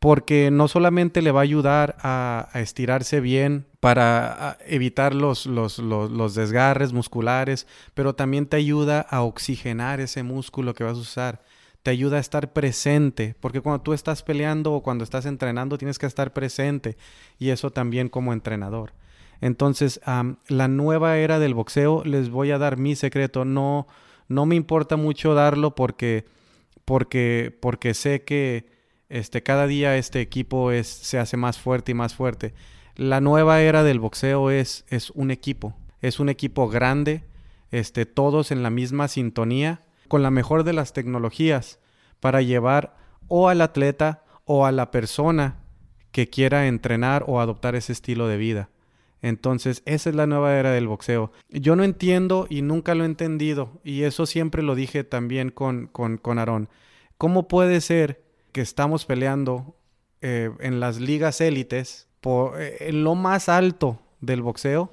Porque 0.00 0.50
no 0.50 0.66
solamente 0.66 1.22
le 1.22 1.30
va 1.30 1.40
a 1.40 1.42
ayudar 1.44 1.96
a, 2.00 2.48
estirarse 2.54 3.20
bien 3.20 3.66
para 3.78 4.58
evitar 4.66 5.14
los, 5.14 5.46
los, 5.46 5.78
los, 5.78 6.34
desgarres 6.34 6.92
musculares, 6.92 7.66
pero 7.94 8.14
también 8.14 8.46
te 8.46 8.56
ayuda 8.56 9.00
a 9.02 9.22
oxigenar 9.22 10.00
ese 10.00 10.22
músculo 10.22 10.74
que 10.74 10.84
vas 10.84 10.96
a 10.96 11.00
usar 11.00 11.42
te 11.82 11.90
ayuda 11.90 12.18
a 12.18 12.20
estar 12.20 12.52
presente, 12.52 13.34
porque 13.40 13.60
cuando 13.60 13.82
tú 13.82 13.92
estás 13.92 14.22
peleando 14.22 14.72
o 14.72 14.82
cuando 14.82 15.04
estás 15.04 15.24
entrenando 15.24 15.78
tienes 15.78 15.98
que 15.98 16.06
estar 16.06 16.32
presente 16.32 16.96
y 17.38 17.50
eso 17.50 17.70
también 17.70 18.08
como 18.08 18.32
entrenador. 18.32 18.92
Entonces, 19.40 20.00
la 20.04 20.68
nueva 20.68 21.16
era 21.16 21.38
del 21.38 21.54
boxeo, 21.54 22.04
les 22.04 22.28
voy 22.28 22.50
a 22.50 22.58
dar 22.58 22.76
mi 22.76 22.94
secreto, 22.94 23.46
no, 23.46 23.86
no 24.28 24.44
me 24.44 24.54
importa 24.54 24.96
mucho 24.96 25.32
darlo 25.32 25.74
porque, 25.74 26.26
porque, 26.84 27.56
porque 27.60 27.94
sé 27.94 28.22
que 28.22 28.66
este, 29.10 29.42
cada 29.42 29.66
día 29.66 29.96
este 29.96 30.20
equipo 30.20 30.70
es, 30.70 30.86
se 30.86 31.18
hace 31.18 31.36
más 31.36 31.58
fuerte 31.58 31.92
y 31.92 31.94
más 31.94 32.14
fuerte. 32.14 32.54
La 32.96 33.20
nueva 33.20 33.60
era 33.60 33.82
del 33.82 34.00
boxeo 34.00 34.50
es, 34.50 34.84
es 34.88 35.10
un 35.10 35.30
equipo, 35.30 35.76
es 36.00 36.20
un 36.20 36.28
equipo 36.28 36.68
grande, 36.68 37.24
este, 37.70 38.06
todos 38.06 38.50
en 38.50 38.62
la 38.62 38.70
misma 38.70 39.08
sintonía 39.08 39.82
con 40.08 40.22
la 40.22 40.30
mejor 40.30 40.64
de 40.64 40.72
las 40.72 40.92
tecnologías 40.92 41.78
para 42.20 42.40
llevar 42.40 42.96
o 43.28 43.48
al 43.48 43.60
atleta 43.60 44.24
o 44.44 44.64
a 44.64 44.72
la 44.72 44.90
persona 44.90 45.56
que 46.12 46.28
quiera 46.28 46.66
entrenar 46.66 47.24
o 47.26 47.40
adoptar 47.40 47.74
ese 47.74 47.92
estilo 47.92 48.28
de 48.28 48.36
vida. 48.36 48.70
Entonces, 49.22 49.82
esa 49.84 50.10
es 50.10 50.16
la 50.16 50.26
nueva 50.26 50.54
era 50.54 50.72
del 50.72 50.88
boxeo. 50.88 51.30
Yo 51.50 51.76
no 51.76 51.84
entiendo 51.84 52.46
y 52.48 52.62
nunca 52.62 52.94
lo 52.94 53.04
he 53.04 53.06
entendido, 53.06 53.80
y 53.84 54.02
eso 54.02 54.24
siempre 54.24 54.62
lo 54.62 54.74
dije 54.74 55.04
también 55.04 55.50
con, 55.50 55.88
con, 55.88 56.16
con 56.16 56.38
Aarón. 56.38 56.68
¿Cómo 57.18 57.46
puede 57.46 57.80
ser 57.80 58.22
que 58.52 58.60
estamos 58.60 59.06
peleando 59.06 59.76
eh, 60.20 60.50
en 60.60 60.80
las 60.80 61.00
ligas 61.00 61.40
élites, 61.40 62.08
por, 62.20 62.60
eh, 62.60 62.88
en 62.88 63.04
lo 63.04 63.14
más 63.14 63.48
alto 63.48 64.00
del 64.20 64.42
boxeo, 64.42 64.92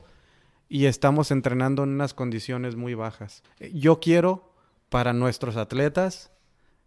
y 0.70 0.86
estamos 0.86 1.32
entrenando 1.32 1.84
en 1.84 1.90
unas 1.90 2.14
condiciones 2.14 2.76
muy 2.76 2.94
bajas? 2.94 3.44
Yo 3.74 4.00
quiero 4.00 4.54
para 4.90 5.14
nuestros 5.14 5.58
atletas, 5.58 6.32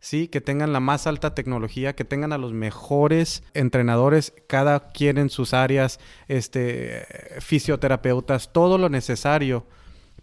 sí, 0.00 0.28
que 0.28 0.40
tengan 0.40 0.72
la 0.72 0.80
más 0.80 1.06
alta 1.06 1.34
tecnología, 1.34 1.94
que 1.94 2.04
tengan 2.04 2.32
a 2.32 2.38
los 2.38 2.52
mejores 2.52 3.42
entrenadores, 3.54 4.32
cada 4.46 4.90
quien 4.90 5.18
en 5.18 5.30
sus 5.30 5.54
áreas, 5.54 6.00
este, 6.28 7.06
fisioterapeutas, 7.40 8.52
todo 8.52 8.78
lo 8.78 8.88
necesario 8.88 9.66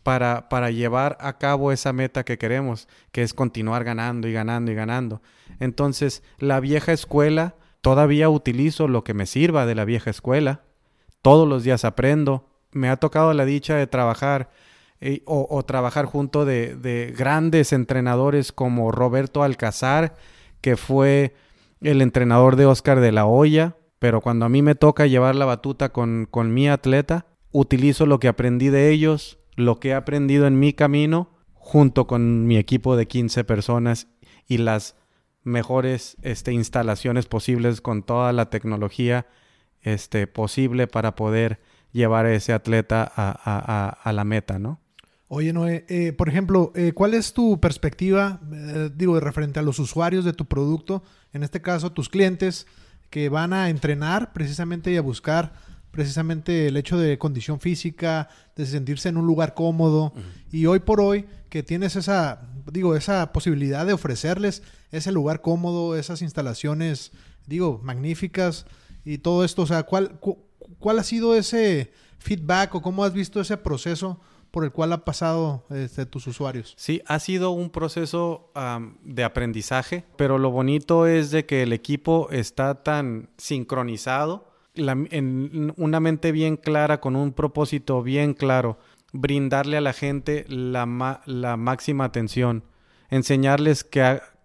para, 0.08 0.72
llevar 0.72 1.18
a 1.20 1.38
cabo 1.38 1.74
esa 1.74 1.92
meta 1.92 2.24
que 2.24 2.38
queremos, 2.38 2.88
que 3.12 3.24
es 3.24 3.34
continuar 3.34 3.84
ganando 3.84 4.30
y 4.30 4.32
ganando 4.32 4.72
y 4.72 4.76
ganando. 4.76 5.22
Entonces, 5.60 6.24
la 6.38 6.62
vieja 6.62 6.94
escuela, 6.94 7.56
todavía 7.82 8.30
utilizo 8.30 8.88
lo 8.88 9.04
que 9.04 9.14
me 9.14 9.26
sirva 9.26 9.66
de 9.66 9.76
la 9.76 9.84
vieja 9.84 10.10
escuela, 10.10 10.62
todos 11.22 11.46
los 11.46 11.66
días 11.66 11.84
aprendo, 11.84 12.48
me 12.72 12.88
ha 12.88 12.96
tocado 12.96 13.34
la 13.34 13.44
dicha 13.44 13.76
de 13.76 13.86
trabajar 13.86 14.50
eh, 15.02 15.24
o, 15.26 15.62
trabajar 15.66 16.06
junto 16.06 16.46
de, 16.46 16.78
de, 16.78 17.14
grandes 17.16 17.74
entrenadores 17.74 18.54
como 18.54 18.94
Roberto 18.94 19.44
Alcazar, 19.44 20.16
que 20.62 20.78
fue 20.78 21.36
el 21.82 22.02
entrenador 22.02 22.56
de 22.56 22.66
Oscar 22.66 23.02
de 23.02 23.12
la 23.12 23.26
Hoya, 23.26 23.76
pero 24.00 24.22
cuando 24.22 24.46
a 24.46 24.50
mí 24.50 24.62
me 24.62 24.76
toca 24.76 25.06
llevar 25.06 25.36
la 25.36 25.44
batuta 25.44 25.90
con, 25.90 26.30
con 26.32 26.54
mi 26.54 26.70
atleta, 26.70 27.26
utilizo 27.52 28.06
lo 28.06 28.22
que 28.22 28.30
aprendí 28.30 28.70
de 28.70 28.90
ellos, 28.90 29.37
lo 29.58 29.80
que 29.80 29.90
he 29.90 29.94
aprendido 29.94 30.48
en 30.48 30.58
mi 30.58 30.72
camino, 30.72 31.32
junto 31.54 32.08
con 32.08 32.48
mi 32.48 32.58
equipo 32.58 32.96
de 32.96 33.08
15 33.08 33.44
personas 33.44 34.08
y 34.48 34.60
las 34.60 34.96
mejores 35.44 36.16
este, 36.22 36.54
instalaciones 36.54 37.26
posibles 37.26 37.82
con 37.82 38.04
toda 38.04 38.32
la 38.32 38.50
tecnología 38.50 39.26
este, 39.82 40.28
posible 40.28 40.88
para 40.88 41.16
poder 41.16 41.60
llevar 41.92 42.26
a 42.26 42.34
ese 42.34 42.54
atleta 42.54 43.12
a, 43.16 44.14
la 44.14 44.24
meta, 44.24 44.60
¿no? 44.60 44.80
Oye, 45.30 45.52
Noé, 45.52 45.86
eh, 45.90 46.14
por 46.14 46.30
ejemplo, 46.30 46.72
eh, 46.76 46.94
¿cuál 46.94 47.14
es 47.14 47.34
tu 47.34 47.60
perspectiva, 47.60 48.40
eh, 48.54 48.90
digo, 48.96 49.20
referente 49.20 49.60
a 49.60 49.64
los 49.64 49.80
usuarios 49.80 50.24
de 50.24 50.32
tu 50.32 50.46
producto, 50.46 51.04
en 51.34 51.44
este 51.44 51.62
caso 51.62 51.92
tus 51.92 52.08
clientes, 52.08 52.68
que 53.10 53.28
van 53.28 53.52
a 53.52 53.70
entrenar 53.70 54.32
precisamente 54.32 54.92
y 54.92 54.98
a 54.98 55.02
buscar 55.02 55.54
precisamente 55.92 56.68
el 56.68 56.78
hecho 56.78 56.98
de 56.98 57.18
condición 57.18 57.60
física, 57.60 58.30
de 58.56 58.66
sentirse 58.66 59.10
en 59.10 59.18
un 59.18 59.26
lugar 59.26 59.54
cómodo. 59.54 60.14
Y 60.52 60.66
hoy 60.66 60.80
por 60.80 61.02
hoy 61.02 61.26
que 61.50 61.64
tienes 61.64 61.96
esa, 61.96 62.42
digo, 62.72 62.96
esa 62.96 63.32
posibilidad 63.34 63.86
de 63.86 63.94
ofrecerles 63.94 64.64
ese 64.92 65.12
lugar 65.12 65.42
cómodo, 65.42 65.98
esas 65.98 66.22
instalaciones, 66.22 67.12
digo, 67.46 67.80
magníficas 67.84 68.66
y 69.04 69.18
todo 69.20 69.44
esto, 69.44 69.64
o 69.64 69.68
sea, 69.68 69.84
¿cuál, 69.84 70.20
cuál 70.80 71.00
ha 71.00 71.04
sido 71.04 71.36
ese 71.36 71.92
feedback 72.20 72.76
o 72.76 72.82
cómo 72.82 73.04
has 73.04 73.14
visto 73.14 73.42
ese 73.42 73.58
proceso? 73.58 74.20
por 74.52 74.64
el 74.64 74.72
cual 74.72 74.94
ha 74.94 75.04
pasado 75.06 75.66
este, 75.70 76.06
tus 76.06 76.26
usuarios. 76.26 76.74
Sí, 76.78 77.02
ha 77.06 77.20
sido 77.20 77.52
un 77.52 77.70
proceso 77.70 78.50
de 79.04 79.24
aprendizaje, 79.24 80.06
pero 80.16 80.40
lo 80.40 80.50
bonito 80.52 81.06
es 81.06 81.32
de 81.32 81.46
que 81.46 81.64
el 81.64 81.74
equipo 81.74 82.30
está 82.32 82.82
tan 82.82 83.30
sincronizado 83.38 84.50
en 84.78 85.74
una 85.78 86.00
mente 86.00 86.32
bien 86.32 86.58
clara, 86.58 87.00
con 87.02 87.16
un 87.16 87.34
propósito 87.34 88.02
bien 88.04 88.34
claro, 88.34 88.78
brindarle 89.14 89.78
a 89.78 89.82
la 89.82 89.94
gente 89.94 90.46
la, 90.48 91.22
la 91.26 91.58
máxima 91.58 92.06
atención, 92.06 92.64
enseñarles 93.10 93.88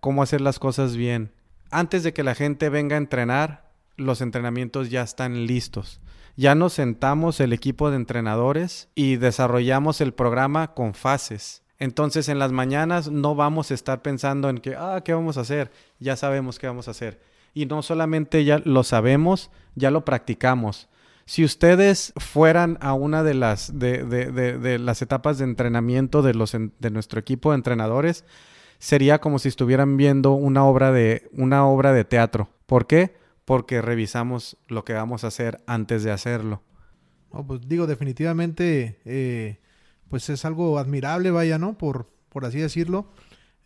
cómo 0.00 0.22
hacer 0.22 0.40
las 0.40 0.58
cosas 0.58 0.96
bien. 0.96 1.32
Antes 1.70 2.02
de 2.02 2.12
que 2.12 2.22
la 2.22 2.34
gente 2.34 2.68
venga 2.68 2.96
a 2.96 2.98
entrenar, 2.98 3.70
los 3.96 4.20
entrenamientos 4.20 4.90
ya 4.90 5.02
están 5.02 5.46
listos. 5.46 6.00
Ya 6.36 6.54
nos 6.54 6.72
sentamos 6.72 7.40
el 7.40 7.52
equipo 7.52 7.90
de 7.90 7.96
entrenadores 7.96 8.88
y 8.94 9.16
desarrollamos 9.16 10.00
el 10.00 10.14
programa 10.14 10.74
con 10.74 10.94
fases. 10.94 11.62
Entonces 11.78 12.28
en 12.28 12.38
las 12.38 12.52
mañanas 12.52 13.10
no 13.10 13.34
vamos 13.34 13.70
a 13.70 13.74
estar 13.74 14.02
pensando 14.02 14.48
en 14.48 14.58
que, 14.58 14.74
ah, 14.76 15.02
¿qué 15.04 15.12
vamos 15.12 15.36
a 15.36 15.42
hacer? 15.42 15.70
Ya 15.98 16.16
sabemos 16.16 16.58
qué 16.58 16.66
vamos 16.66 16.88
a 16.88 16.92
hacer 16.92 17.31
y 17.54 17.66
no 17.66 17.82
solamente 17.82 18.44
ya 18.44 18.60
lo 18.64 18.82
sabemos, 18.82 19.50
ya 19.74 19.90
lo 19.90 20.04
practicamos. 20.04 20.88
Si 21.24 21.44
ustedes 21.44 22.12
fueran 22.16 22.78
a 22.80 22.94
una 22.94 23.22
de 23.22 23.34
las, 23.34 23.78
de, 23.78 24.78
las 24.80 25.02
etapas 25.02 25.38
de 25.38 25.44
entrenamiento 25.44 26.22
de, 26.22 26.34
los, 26.34 26.52
de 26.52 26.90
nuestro 26.90 27.20
equipo 27.20 27.50
de 27.50 27.56
entrenadores, 27.56 28.24
sería 28.78 29.20
como 29.20 29.38
si 29.38 29.48
estuvieran 29.48 29.96
viendo 29.96 30.32
una 30.32 30.64
obra 30.64 30.90
de, 30.90 31.30
una 31.32 31.66
obra 31.66 31.92
de 31.92 32.04
teatro. 32.04 32.48
¿Por 32.66 32.86
qué? 32.86 33.14
Porque 33.44 33.80
revisamos 33.80 34.56
lo 34.66 34.84
que 34.84 34.94
vamos 34.94 35.24
a 35.24 35.28
hacer 35.28 35.62
antes 35.66 36.02
de 36.02 36.10
hacerlo. 36.10 36.62
pues 37.46 37.60
digo, 37.68 37.86
definitivamente, 37.86 38.98
eh, 39.04 39.58
pues 40.08 40.28
es 40.28 40.44
algo 40.44 40.78
admirable, 40.78 41.30
vaya, 41.30 41.58
¿no? 41.58 41.78
Por, 41.78 42.10
por 42.28 42.44
así 42.44 42.58
decirlo. 42.58 43.12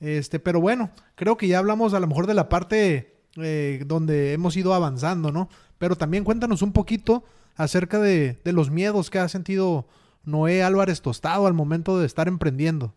Este, 0.00 0.38
pero 0.38 0.60
bueno, 0.60 0.90
creo 1.14 1.38
que 1.38 1.48
ya 1.48 1.58
hablamos 1.58 1.94
a 1.94 2.00
lo 2.00 2.06
mejor 2.06 2.26
de 2.26 2.34
la 2.34 2.50
parte 2.50 3.15
eh, 3.36 3.82
donde 3.86 4.32
hemos 4.32 4.56
ido 4.56 4.74
avanzando, 4.74 5.32
¿no? 5.32 5.48
Pero 5.78 5.96
también 5.96 6.24
cuéntanos 6.24 6.62
un 6.62 6.72
poquito 6.72 7.24
acerca 7.54 7.98
de, 7.98 8.38
los 8.44 8.70
miedos 8.70 9.10
que 9.10 9.18
ha 9.18 9.28
sentido 9.28 9.86
Noé 10.24 10.62
Álvarez 10.62 11.02
Tostado 11.02 11.46
al 11.46 11.54
momento 11.54 11.98
de 11.98 12.06
estar 12.06 12.28
emprendiendo. 12.28 12.94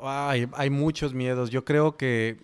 Hay, 0.00 0.48
hay 0.54 0.70
muchos 0.70 1.14
miedos. 1.14 1.50
Yo 1.50 1.64
creo 1.64 1.96
que, 1.96 2.38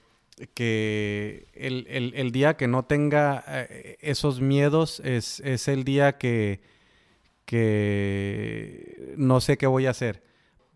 que 0.54 1.48
el, 1.54 2.32
día 2.32 2.56
que 2.56 2.68
no 2.68 2.84
tenga 2.84 3.44
eh, 3.46 3.96
esos 4.00 4.40
miedos 4.40 5.00
es, 5.04 5.40
es 5.40 5.68
el 5.68 5.84
día 5.84 6.18
que, 6.18 6.60
que 7.44 9.14
no 9.16 9.40
sé 9.40 9.56
qué 9.56 9.66
voy 9.66 9.86
a 9.86 9.90
hacer 9.90 10.27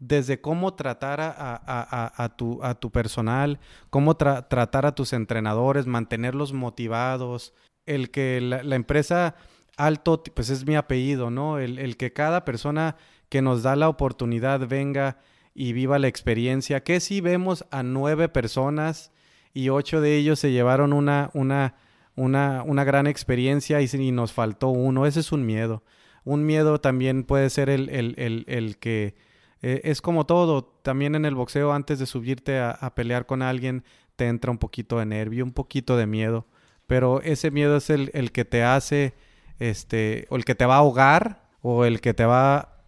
desde 0.02 0.40
cómo 0.40 0.74
tratar 0.74 1.20
a, 1.20 2.34
tu, 2.36 2.90
personal, 2.90 3.60
cómo 3.88 4.16
tratar 4.16 4.84
a 4.84 4.94
tus 4.96 5.12
entrenadores, 5.12 5.86
mantenerlos 5.86 6.52
motivados, 6.52 7.54
el 7.86 8.10
que 8.10 8.40
la, 8.40 8.74
empresa 8.74 9.36
alto, 9.76 10.20
pues 10.34 10.50
es 10.50 10.66
mi 10.66 10.74
apellido, 10.74 11.30
¿no? 11.30 11.60
El, 11.60 11.96
que 11.96 12.12
cada 12.12 12.44
persona 12.44 12.96
que 13.28 13.42
nos 13.42 13.62
da 13.62 13.76
la 13.76 13.88
oportunidad 13.88 14.66
venga 14.66 15.18
y 15.54 15.72
viva 15.72 16.00
la 16.00 16.08
experiencia, 16.08 16.82
que 16.82 16.98
si 16.98 17.20
vemos 17.20 17.64
a 17.70 17.84
nueve 17.84 18.28
personas 18.28 19.12
y 19.54 19.68
ocho 19.68 20.00
de 20.00 20.16
ellos 20.16 20.40
se 20.40 20.50
llevaron 20.50 20.92
una, 20.92 21.30
una, 21.32 21.76
una, 22.16 22.64
una 22.64 22.82
gran 22.82 23.06
experiencia 23.06 23.80
y, 23.80 24.10
nos 24.10 24.32
faltó 24.32 24.68
uno, 24.70 25.06
ese 25.06 25.20
es 25.20 25.30
un 25.30 25.46
miedo. 25.46 25.84
Un 26.24 26.44
miedo 26.44 26.80
también 26.80 27.22
puede 27.22 27.50
ser 27.50 27.70
el, 27.70 27.88
el, 27.88 28.44
el 28.48 28.78
que 28.78 29.14
eh, 29.62 29.80
es 29.84 30.02
como 30.02 30.26
todo, 30.26 30.64
también 30.64 31.14
en 31.14 31.24
el 31.24 31.34
boxeo 31.34 31.72
antes 31.72 31.98
de 31.98 32.06
subirte 32.06 32.58
a, 32.58 32.92
pelear 32.94 33.26
con 33.26 33.42
alguien 33.42 33.84
te 34.16 34.26
entra 34.26 34.50
un 34.50 34.58
poquito 34.58 34.98
de 34.98 35.06
nervio, 35.06 35.44
un 35.44 35.52
poquito 35.52 35.96
de 35.96 36.06
miedo, 36.06 36.46
pero 36.86 37.22
ese 37.22 37.50
miedo 37.50 37.76
es 37.76 37.88
el, 37.88 38.10
el 38.12 38.32
que 38.32 38.44
te 38.44 38.64
hace, 38.64 39.14
este, 39.58 40.26
o 40.30 40.36
el 40.36 40.44
que 40.44 40.54
te 40.54 40.66
va 40.66 40.74
a 40.74 40.78
ahogar 40.78 41.48
o 41.62 41.84
el 41.84 42.00
que 42.00 42.12
te 42.12 42.24
va 42.24 42.56
a 42.58 42.82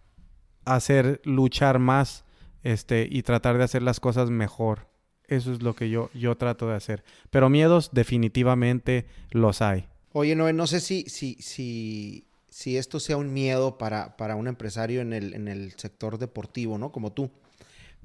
hacer 0.65 1.21
luchar 1.23 1.79
más 1.79 2.25
este, 2.63 3.07
y 3.09 3.23
tratar 3.23 3.57
de 3.57 3.63
hacer 3.63 3.81
las 3.81 3.99
cosas 3.99 4.29
mejor. 4.29 4.89
Eso 5.27 5.53
es 5.53 5.63
lo 5.63 5.75
que 5.75 5.89
yo, 5.89 6.09
yo 6.13 6.35
trato 6.35 6.67
de 6.67 6.75
hacer. 6.75 7.03
Pero 7.29 7.49
miedos 7.49 7.89
definitivamente 7.93 9.07
los 9.31 9.61
hay. 9.61 9.87
Oye, 10.11 10.35
no, 10.35 10.51
no 10.51 10.67
sé 10.67 10.81
si, 10.81 11.03
si, 11.03 11.35
si 11.35 12.24
si 12.55 12.77
esto 12.77 13.01
sea 13.01 13.17
un 13.17 13.33
miedo 13.33 13.77
para, 13.77 14.15
para 14.15 14.37
un 14.37 14.47
empresario 14.47 15.01
en 15.01 15.11
el, 15.11 15.33
en 15.33 15.49
el, 15.49 15.73
sector 15.73 16.17
deportivo, 16.17 16.77
¿no? 16.77 16.89
Como 16.89 17.11
tú. 17.11 17.29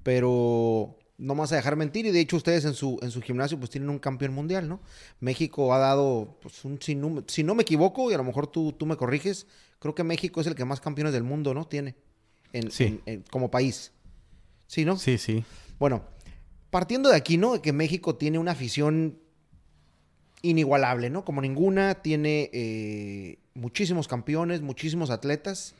Pero 0.02 0.98
no 1.18 1.36
me 1.36 1.42
vas 1.42 1.52
a 1.52 1.56
dejar 1.56 1.76
mentir 1.76 2.04
y 2.06 2.10
de 2.10 2.18
hecho 2.18 2.36
ustedes 2.36 2.64
en 2.64 2.74
su, 2.74 2.98
en 3.00 3.12
su 3.12 3.22
gimnasio 3.22 3.60
pues 3.60 3.70
tienen 3.70 3.88
un 3.90 4.00
campeón 4.00 4.34
mundial, 4.34 4.68
¿no? 4.68 4.80
México 5.20 5.72
ha 5.72 5.78
dado 5.78 6.36
pues 6.42 6.64
un 6.64 6.82
sinnúmero, 6.82 7.24
si 7.28 7.44
no 7.44 7.54
me 7.54 7.62
equivoco 7.62 8.10
y 8.10 8.14
a 8.14 8.16
lo 8.16 8.24
mejor 8.24 8.48
tú, 8.48 8.72
tú 8.72 8.86
me 8.86 8.96
corriges, 8.96 9.46
creo 9.78 9.94
que 9.94 10.02
México 10.02 10.40
es 10.40 10.48
el 10.48 10.56
que 10.56 10.64
más 10.64 10.80
campeones 10.80 11.12
del 11.12 11.22
mundo, 11.22 11.54
¿no? 11.54 11.68
Tiene 11.68 11.94
en, 12.52 13.22
como 13.30 13.52
país. 13.52 13.92
¿Sí, 14.66 14.84
no? 14.84 14.96
Sí, 14.96 15.16
sí. 15.16 15.44
Bueno, 15.78 16.02
partiendo 16.70 17.08
de 17.08 17.16
aquí, 17.16 17.36
¿no? 17.36 17.52
De 17.52 17.62
que 17.62 17.72
México 17.72 18.16
tiene 18.16 18.40
una 18.40 18.50
afición 18.50 19.20
inigualable, 20.42 21.08
¿no? 21.08 21.24
Como 21.24 21.40
ninguna, 21.40 22.02
tiene 22.02 22.50
eh, 22.52 23.38
muchísimos 23.60 24.08
campeones, 24.08 24.62
muchísimos 24.62 25.10
atletas, 25.10 25.74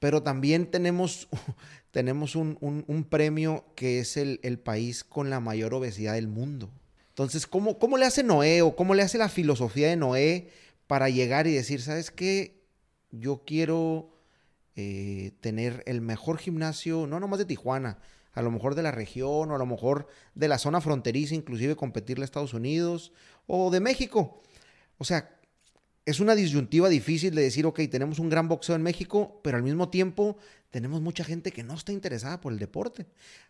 pero 0.00 0.22
también 0.22 0.70
tenemos, 0.70 1.28
tenemos 1.90 2.34
un, 2.36 3.06
premio 3.08 3.64
que 3.74 4.00
es 4.00 4.16
el, 4.16 4.58
país 4.58 5.04
con 5.04 5.30
la 5.30 5.40
mayor 5.40 5.74
obesidad 5.74 6.14
del 6.14 6.28
mundo. 6.28 6.70
Entonces, 7.10 7.46
¿cómo, 7.46 7.78
¿cómo 7.78 7.96
le 7.96 8.06
hace 8.06 8.22
Noé 8.22 8.62
o 8.62 8.76
cómo 8.76 8.94
le 8.94 9.02
hace 9.02 9.18
la 9.18 9.28
filosofía 9.28 9.88
de 9.88 9.96
Noé 9.96 10.50
para 10.86 11.08
llegar 11.08 11.46
y 11.46 11.52
decir, 11.52 11.80
¿sabes 11.80 12.10
qué? 12.10 12.64
Yo 13.10 13.42
quiero 13.44 14.10
eh, 14.76 15.32
tener 15.40 15.82
el 15.86 16.00
mejor 16.00 16.38
gimnasio, 16.38 17.06
no 17.06 17.18
nomás 17.20 17.38
de 17.38 17.44
Tijuana, 17.44 17.98
a 18.32 18.42
lo 18.42 18.50
mejor 18.50 18.74
de 18.74 18.82
la 18.82 18.92
región 18.92 19.50
o 19.50 19.54
a 19.54 19.58
lo 19.58 19.66
mejor 19.66 20.06
de 20.34 20.48
la 20.48 20.58
zona 20.58 20.80
fronteriza, 20.80 21.34
inclusive 21.34 21.74
competirle 21.74 22.22
a 22.22 22.26
Estados 22.26 22.54
Unidos 22.54 23.12
o 23.46 23.70
de 23.70 23.80
México. 23.80 24.40
O 24.98 25.04
sea, 25.04 25.37
es 26.08 26.20
una 26.20 26.34
disyuntiva 26.34 26.88
difícil 26.88 27.34
de 27.34 27.42
decir, 27.42 27.66
ok, 27.66 27.80
tenemos 27.90 28.18
un 28.18 28.30
gran 28.30 28.48
boxeo 28.48 28.74
en 28.74 28.82
México, 28.82 29.42
pero 29.44 29.58
al 29.58 29.62
mismo 29.62 29.90
tiempo 29.90 30.38
tenemos 30.70 31.02
mucha 31.02 31.22
gente 31.22 31.52
que 31.52 31.62
no 31.62 31.74
está 31.74 31.92
interesada 31.92 32.40
por 32.40 32.50
el 32.50 32.58
deporte. 32.58 33.04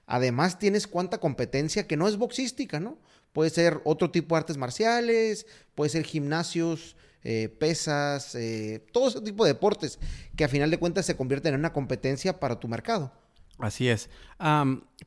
Además, 0.07 0.59
tienes 0.59 0.88
cuánta 0.88 1.19
competencia 1.19 1.87
que 1.87 1.97
no 1.97 2.09
es 2.09 2.17
boxística, 2.17 2.81
¿no? 2.81 2.99
Puede 3.33 3.50
ser 3.50 3.81
otro 3.85 4.11
tipo 4.11 4.35
de 4.35 4.41
artes 4.41 4.57
marciales, 4.57 5.47
puede 5.77 5.91
ser 5.91 6.03
gimnasios, 6.03 6.97
eh, 7.23 7.49
pesas, 7.49 8.35
eh, 8.35 8.85
todo 8.93 9.07
ese 9.07 9.21
tipo 9.21 9.45
de 9.45 9.53
deportes 9.53 10.00
que 10.35 10.43
a 10.43 10.49
final 10.49 10.69
de 10.69 10.79
cuentas 10.79 11.07
se 11.07 11.17
convierten 11.17 11.55
en 11.55 11.61
una 11.61 11.73
competencia 11.73 12.41
para 12.41 12.59
tu 12.59 12.67
mercado. 12.67 13.12
Así 13.59 13.88
es. 13.88 14.09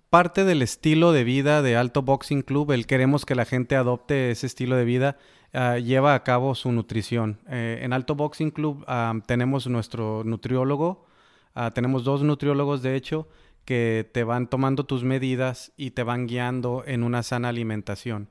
parte 0.10 0.44
del 0.44 0.62
estilo 0.62 1.14
de 1.14 1.24
vida 1.24 1.62
de 1.62 1.78
Alto 1.78 2.02
Boxing 2.02 2.42
Club, 2.42 2.72
el 2.72 2.86
queremos 2.86 3.26
que 3.26 3.36
la 3.36 3.46
gente 3.46 3.76
adopte 3.76 4.32
ese 4.32 4.48
estilo 4.48 4.76
de 4.76 4.86
vida, 4.86 5.18
Ah, 5.54 5.78
lleva 5.80 6.16
a 6.16 6.24
cabo 6.24 6.56
su 6.56 6.72
nutrición. 6.72 7.40
Eh, 7.50 7.80
en 7.82 7.92
Alto 7.92 8.16
Boxing 8.16 8.52
Club 8.52 8.86
tenemos 9.26 9.68
nuestro 9.68 10.24
nutriólogo, 10.24 11.06
ah, 11.56 11.72
tenemos 11.72 12.06
dos 12.06 12.24
nutriólogos 12.24 12.82
de 12.82 12.96
hecho, 12.96 13.28
que 13.66 14.10
te 14.14 14.24
van 14.24 14.48
tomando 14.48 14.86
tus 14.86 15.04
medidas 15.04 15.74
y 15.76 15.92
te 15.92 16.04
van 16.04 16.26
guiando 16.28 16.84
en 16.88 17.04
una 17.04 17.22
sana 17.22 17.50
alimentación. 17.50 18.30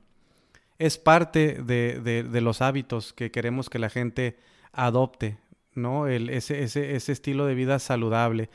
Es 0.79 0.97
parte 0.97 1.61
de, 1.61 2.41
los 2.41 2.61
hábitos 2.61 3.13
que 3.13 3.29
queremos 3.29 3.69
que 3.69 3.77
la 3.77 3.89
gente 3.89 4.37
adopte, 4.73 5.37
¿no? 5.75 6.07
ese 6.07 6.63
estilo 6.63 7.45
de 7.45 7.53
vida 7.53 7.77
saludable. 7.77 8.49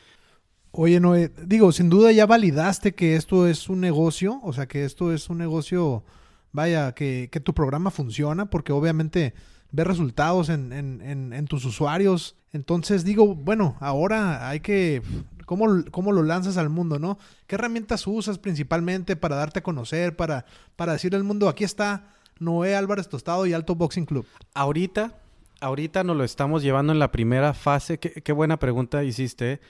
Oye, 0.78 1.00
no, 1.00 1.14
digo, 1.14 1.73
sin 1.73 1.88
duda 1.88 2.12
ya 2.12 2.26
validaste 2.26 2.95
que 2.95 3.16
esto 3.16 3.47
es 3.47 3.71
un 3.71 3.80
negocio, 3.80 4.40
o 4.42 4.52
sea, 4.52 4.66
que 4.66 4.85
esto 4.85 5.11
es 5.11 5.30
un 5.30 5.38
negocio, 5.38 6.04
vaya, 6.52 6.92
que, 6.92 7.30
que 7.33 7.40
tu 7.40 7.54
programa 7.54 7.90
funciona, 7.90 8.50
porque 8.50 8.73
obviamente 8.73 9.33
ves 9.73 9.87
resultados 9.87 10.50
en, 10.50 10.75
en, 10.75 11.33
en, 11.33 11.47
tus 11.47 11.64
usuarios. 11.64 12.37
Entonces 12.52 13.04
digo, 13.04 13.35
bueno, 13.35 13.78
ahora 13.80 14.50
hay 14.50 14.61
que, 14.61 15.00
¿cómo, 15.47 15.83
¿cómo, 15.90 16.12
lo 16.12 16.23
lanzas 16.23 16.59
al 16.59 16.68
mundo, 16.68 16.99
no? 16.99 17.18
¿Qué 17.47 17.54
herramientas 17.54 18.06
usas 18.06 18.38
principalmente 18.38 19.16
para 19.16 19.37
darte 19.37 19.61
a 19.61 19.62
conocer, 19.62 20.14
para, 20.14 20.45
para 20.76 20.92
decirle 20.92 21.16
al 21.16 21.25
mundo, 21.25 21.49
aquí 21.49 21.64
está 21.64 22.12
Noé 22.38 22.76
Álvarez 22.76 23.09
Tostado 23.09 23.47
y 23.47 23.54
Alto 23.54 23.76
Boxing 23.76 24.04
Club? 24.04 24.26
Ahorita, 24.52 25.14
ahorita 25.62 26.04
nos 26.04 26.18
lo 26.18 26.25
estamos 26.25 26.62
llevando 26.62 26.92
en 26.92 26.99
la 26.99 27.12
primera 27.12 27.54
fase. 27.54 27.99
Qué, 27.99 28.11
qué 28.11 28.33
buena 28.33 28.59
pregunta 28.59 29.02
hiciste, 29.04 29.52
¿eh? 29.52 29.61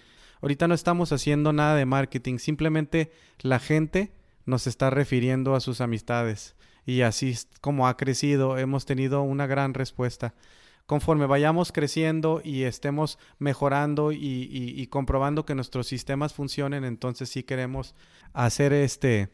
Ahorita 0.40 0.68
no 0.68 0.74
estamos 0.74 1.12
haciendo 1.12 1.52
nada 1.52 1.76
de 1.76 1.86
marketing, 1.86 2.38
simplemente 2.38 3.10
la 3.40 3.58
gente 3.58 4.12
nos 4.44 4.66
está 4.66 4.90
refiriendo 4.90 5.54
a 5.54 5.60
sus 5.60 5.80
amistades 5.80 6.56
y 6.86 7.00
así 7.02 7.36
como 7.60 7.88
ha 7.88 7.96
crecido, 7.96 8.56
hemos 8.58 8.86
tenido 8.86 9.22
una 9.22 9.46
gran 9.46 9.74
respuesta. 9.74 10.34
Conforme 10.86 11.26
vayamos 11.26 11.72
creciendo 11.72 12.40
y 12.44 12.62
estemos 12.62 13.18
mejorando 13.40 14.12
y, 14.12 14.86
comprobando 14.88 15.44
que 15.44 15.56
nuestros 15.56 15.88
sistemas 15.88 16.32
funcionen, 16.32 16.84
entonces 16.84 17.28
sí 17.28 17.42
queremos 17.42 17.96
hacer 18.32 18.72
este 18.72 19.30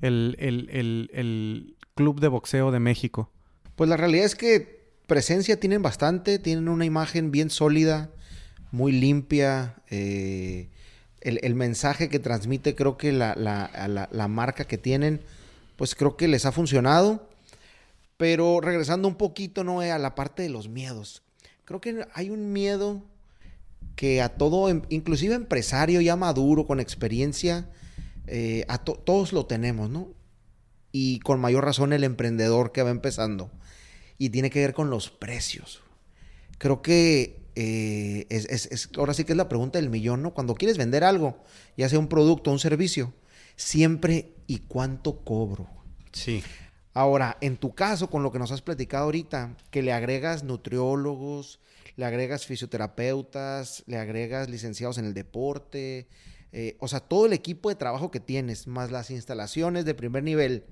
el, 0.00 0.36
el 0.38 1.76
club 1.96 2.20
de 2.20 2.28
boxeo 2.28 2.70
de 2.70 2.78
México. 2.78 3.32
Pues 3.74 3.90
la 3.90 3.96
realidad 3.96 4.26
es 4.26 4.36
que 4.36 4.92
presencia 5.08 5.58
tienen 5.58 5.82
bastante, 5.82 6.38
tienen 6.38 6.68
una 6.68 6.84
imagen 6.84 7.32
bien 7.32 7.50
sólida, 7.50 8.12
muy 8.74 8.92
limpia. 8.92 9.76
Eh, 9.88 10.68
el, 11.20 11.54
mensaje 11.54 12.10
que 12.10 12.18
transmite, 12.18 12.74
creo 12.74 12.98
que 12.98 13.12
la, 13.12 13.34
la, 13.36 14.28
marca 14.28 14.66
que 14.66 14.76
tienen, 14.76 15.22
pues 15.76 15.94
creo 15.94 16.16
que 16.16 16.28
les 16.28 16.44
ha 16.44 16.52
funcionado. 16.52 17.28
Pero 18.16 18.60
regresando 18.60 19.08
un 19.08 19.14
poquito, 19.14 19.64
¿no? 19.64 19.80
A 19.80 19.98
la 19.98 20.14
parte 20.14 20.42
de 20.42 20.48
los 20.48 20.68
miedos. 20.68 21.22
Creo 21.64 21.80
que 21.80 22.06
hay 22.14 22.30
un 22.30 22.52
miedo 22.52 23.02
que 23.96 24.20
a 24.20 24.28
todo, 24.28 24.68
em, 24.68 24.82
inclusive 24.88 25.34
empresario 25.34 26.00
ya 26.00 26.16
maduro, 26.16 26.66
con 26.66 26.80
experiencia, 26.80 27.70
eh, 28.26 28.64
a 28.68 28.78
todos 28.78 29.32
lo 29.32 29.46
tenemos, 29.46 29.88
¿no? 29.88 30.08
Y 30.92 31.20
con 31.20 31.40
mayor 31.40 31.64
razón 31.64 31.92
el 31.92 32.04
emprendedor 32.04 32.72
que 32.72 32.82
va 32.82 32.90
empezando. 32.90 33.50
Y 34.18 34.30
tiene 34.30 34.50
que 34.50 34.60
ver 34.60 34.74
con 34.74 34.90
los 34.90 35.10
precios. 35.10 35.80
Creo 36.58 36.82
que 36.82 37.43
eh, 37.56 38.26
es, 38.30 38.90
ahora 38.96 39.14
sí 39.14 39.24
que 39.24 39.32
es 39.32 39.36
la 39.36 39.48
pregunta 39.48 39.78
del 39.78 39.90
millón, 39.90 40.22
¿no? 40.22 40.34
Cuando 40.34 40.54
quieres 40.54 40.78
vender 40.78 41.04
algo, 41.04 41.42
ya 41.76 41.88
sea 41.88 41.98
un 41.98 42.08
producto 42.08 42.50
o 42.50 42.52
un 42.52 42.58
servicio, 42.58 43.12
siempre 43.56 44.34
y 44.46 44.58
cuánto 44.58 45.24
cobro. 45.24 45.68
Sí. 46.12 46.42
Ahora, 46.92 47.36
en 47.40 47.56
tu 47.56 47.74
caso, 47.74 48.08
con 48.08 48.22
lo 48.22 48.30
que 48.30 48.38
nos 48.38 48.52
has 48.52 48.62
platicado 48.62 49.04
ahorita, 49.04 49.56
que 49.70 49.82
le 49.82 49.92
agregas 49.92 50.44
nutriólogos, 50.44 51.60
le 51.96 52.04
agregas 52.04 52.46
fisioterapeutas, 52.46 53.82
le 53.86 53.98
agregas 53.98 54.48
licenciados 54.48 54.98
en 54.98 55.04
el 55.04 55.14
deporte, 55.14 56.08
eh, 56.52 56.76
o 56.78 56.86
sea, 56.86 57.00
todo 57.00 57.26
el 57.26 57.32
equipo 57.32 57.68
de 57.68 57.74
trabajo 57.74 58.12
que 58.12 58.20
tienes, 58.20 58.68
más 58.68 58.92
las 58.92 59.10
instalaciones 59.10 59.84
de 59.84 59.94
primer 59.94 60.22
nivel, 60.22 60.64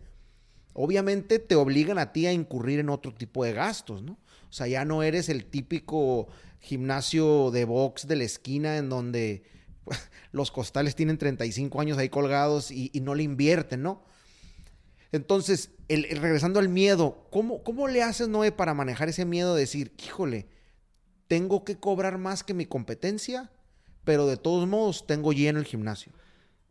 obviamente 0.75 1.41
te 1.41 1.57
obligan 1.57 1.99
a 1.99 2.13
ti 2.13 2.27
a 2.27 2.33
incurrir 2.33 2.79
en 2.79 2.89
otro 2.89 3.13
tipo 3.13 3.45
de 3.45 3.53
gastos, 3.53 4.01
¿no? 4.03 4.17
O 4.53 4.55
sea, 4.55 4.67
ya 4.67 4.85
no 4.85 5.03
eres 5.03 5.31
el 5.31 5.47
típico 5.47 6.29
gimnasio 6.61 7.51
de 7.51 7.65
box 7.65 8.07
de 8.07 8.17
la 8.17 8.25
esquina 8.25 8.77
en 8.77 8.91
donde 8.91 9.45
los 10.33 10.51
costales 10.51 10.95
tienen 10.95 11.17
35 11.17 11.81
años 11.81 11.97
ahí 11.97 12.11
colgados 12.11 12.71
y, 12.71 12.91
no 13.01 13.15
le 13.15 13.23
invierten, 13.23 13.83
¿no? 13.83 14.05
Entonces, 15.11 15.71
regresando 15.89 16.61
al 16.61 16.69
miedo, 16.69 17.27
¿cómo, 17.31 17.65
¿cómo 17.65 17.89
le 17.89 18.03
haces, 18.03 18.29
Noé, 18.29 18.53
para 18.53 18.75
manejar 18.75 19.09
ese 19.09 19.25
miedo 19.25 19.55
de 19.55 19.61
decir, 19.61 19.95
híjole, 20.05 20.49
tengo 21.29 21.65
que 21.65 21.79
cobrar 21.79 22.19
más 22.19 22.45
que 22.45 22.53
mi 22.53 22.67
competencia, 22.67 23.51
pero 24.05 24.27
de 24.27 24.37
todos 24.37 24.69
modos 24.69 25.07
tengo 25.07 25.33
lleno 25.33 25.61
el 25.61 25.65
gimnasio? 25.65 26.13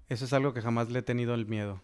Eso 0.07 0.25
es 0.25 0.33
algo 0.33 0.53
que 0.53 0.61
jamás 0.61 0.91
le 0.91 0.99
he 0.99 1.03
tenido 1.03 1.33
el 1.33 1.47
miedo. 1.47 1.81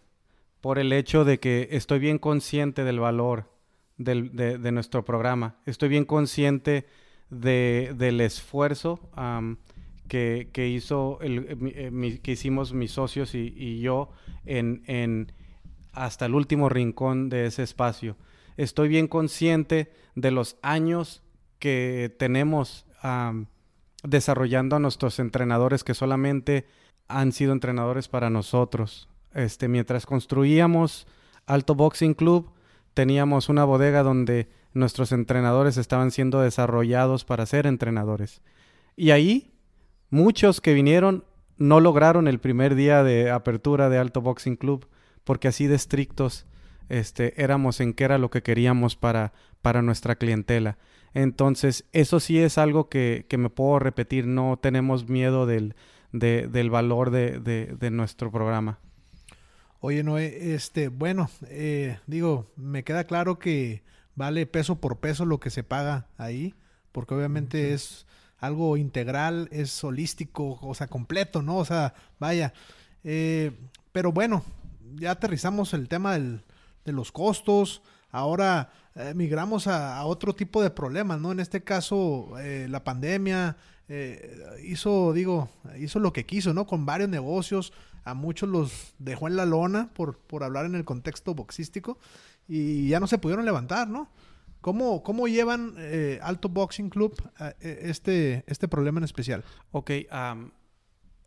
Por 0.62 0.77
el 0.77 0.93
hecho 0.93 1.25
de 1.25 1.39
que 1.39 1.69
estoy 1.71 1.97
bien 1.97 2.19
consciente 2.19 2.83
del 2.83 2.99
valor 2.99 3.57
de, 3.97 4.71
nuestro 4.71 5.03
programa. 5.03 5.55
Estoy 5.65 5.89
bien 5.89 6.05
consciente 6.05 6.88
del 7.29 8.21
esfuerzo 8.21 8.99
que, 10.07 10.67
hizo 10.67 11.19
el, 11.21 11.57
eh, 11.75 12.19
que 12.21 12.31
hicimos 12.31 12.73
mis 12.73 12.91
socios 12.91 13.36
y, 13.36 13.79
yo 13.79 14.10
en, 14.45 15.31
hasta 15.93 16.25
el 16.25 16.36
último 16.36 16.69
rincón 16.69 17.29
de 17.29 17.47
ese 17.47 17.63
espacio. 17.63 18.15
Estoy 18.55 18.88
bien 18.88 19.07
consciente 19.07 19.91
de 20.15 20.31
los 20.31 20.57
años 20.62 21.23
que 21.60 22.15
tenemos 22.17 22.86
desarrollando 24.03 24.75
a 24.75 24.79
nuestros 24.79 25.19
entrenadores 25.19 25.83
que 25.83 25.93
solamente 25.93 26.65
han 27.07 27.31
sido 27.31 27.53
entrenadores 27.53 28.07
para 28.07 28.29
nosotros. 28.29 29.10
Este, 29.33 29.67
mientras 29.67 30.05
construíamos 30.05 31.07
Alto 31.45 31.75
Boxing 31.75 32.13
Club, 32.13 32.51
teníamos 32.97 33.47
una 33.47 33.63
bodega 33.63 34.01
donde 34.01 34.47
nuestros 34.73 35.12
entrenadores 35.12 35.77
estaban 35.77 36.10
siendo 36.10 36.41
desarrollados 36.41 37.25
para 37.25 37.45
ser 37.45 37.67
entrenadores. 37.67 38.41
Y 38.95 39.12
ahí 39.12 39.53
muchos 40.10 40.62
que 40.62 40.73
vinieron 40.73 41.23
no 41.57 41.79
lograron 41.79 42.27
el 42.27 42.39
primer 42.39 42.73
día 42.73 43.03
de 43.03 43.29
apertura 43.29 43.89
de 43.89 43.99
Alto 43.99 44.21
Boxing 44.21 44.55
Club 44.55 44.88
porque 45.23 45.47
así 45.47 45.67
de 45.67 45.75
estrictos 45.75 46.47
este, 46.89 47.39
éramos 47.39 47.81
en 47.81 47.93
qué 47.93 48.05
era 48.05 48.17
lo 48.17 48.31
que 48.31 48.41
queríamos 48.41 48.95
para, 48.95 49.31
para 49.62 49.83
nuestra 49.83 50.15
clientela. 50.15 50.79
Entonces, 51.13 51.86
eso 51.91 52.19
sí 52.19 52.39
es 52.39 52.57
algo 52.57 52.89
que, 52.89 53.27
me 53.38 53.51
puedo 53.51 53.77
repetir, 53.77 54.25
no 54.25 54.57
tenemos 54.60 55.07
miedo 55.07 55.45
del, 55.45 55.75
del 56.12 56.69
valor 56.71 57.12
de, 57.12 57.39
de 57.39 57.91
nuestro 57.91 58.31
programa. 58.31 58.79
Oye, 59.79 60.03
Noé, 60.03 60.55
este, 60.55 60.87
bueno, 60.87 61.29
eh, 61.49 61.99
digo, 62.07 62.51
me 62.55 62.83
queda 62.83 63.05
claro 63.05 63.37
que 63.37 63.83
vale 64.15 64.47
peso 64.47 64.81
por 64.81 64.99
peso 64.99 65.25
lo 65.25 65.39
que 65.39 65.51
se 65.51 65.63
paga 65.63 66.07
ahí, 66.17 66.55
porque 66.91 67.13
obviamente 67.13 67.73
es 67.73 68.07
algo 68.39 68.77
integral, 68.77 69.47
es 69.51 69.83
holístico, 69.83 70.57
o 70.61 70.73
sea, 70.73 70.87
completo, 70.87 71.41
¿no? 71.43 71.57
O 71.57 71.65
sea, 71.65 71.93
vaya. 72.19 72.53
Eh, 73.03 73.51
pero 73.91 74.11
bueno, 74.11 74.43
ya 74.95 75.11
aterrizamos 75.11 75.73
el 75.73 75.87
tema 75.87 76.17
de 76.17 76.41
los 76.91 77.11
costos. 77.11 77.83
Ahora 78.10 78.72
eh, 78.96 79.13
migramos 79.15 79.67
a, 79.67 80.04
otro 80.06 80.34
tipo 80.34 80.62
de 80.62 80.70
problemas, 80.70 81.20
¿no? 81.20 81.32
En 81.32 81.39
este 81.39 81.63
caso, 81.63 82.34
la 82.67 82.84
pandemia 82.84 83.58
hizo, 84.63 85.13
digo, 85.13 85.50
hizo 85.80 86.00
lo 86.00 86.12
que 86.12 86.26
quiso, 86.26 86.54
¿no? 86.54 86.67
Con 86.67 86.86
varios 86.86 87.10
negocios, 87.10 87.72
a 88.04 88.13
muchos 88.13 88.50
los 88.50 88.93
dejó 89.00 89.28
en 89.28 89.36
la 89.36 89.46
lona 89.46 89.89
por, 89.93 90.17
por 90.17 90.43
hablar 90.43 90.65
en 90.65 90.76
el 90.76 90.86
contexto 90.86 91.36
boxístico 91.36 91.98
y 92.48 92.88
ya 92.88 93.00
no 93.00 93.08
se 93.08 93.17
pudieron 93.17 93.46
levantar, 93.46 93.89
¿no? 93.89 94.10
¿Cómo, 94.62 95.04
cómo 95.04 95.28
llevan 95.28 95.76
eh, 95.78 96.20
Alto 96.22 96.50
Boxing 96.50 96.89
Club 96.89 97.15
eh, 97.39 97.80
este, 97.84 98.43
este 98.48 98.67
problema 98.67 99.00
en 99.00 99.04
especial? 99.04 99.43
Ok, 99.72 99.91
e, 99.91 100.08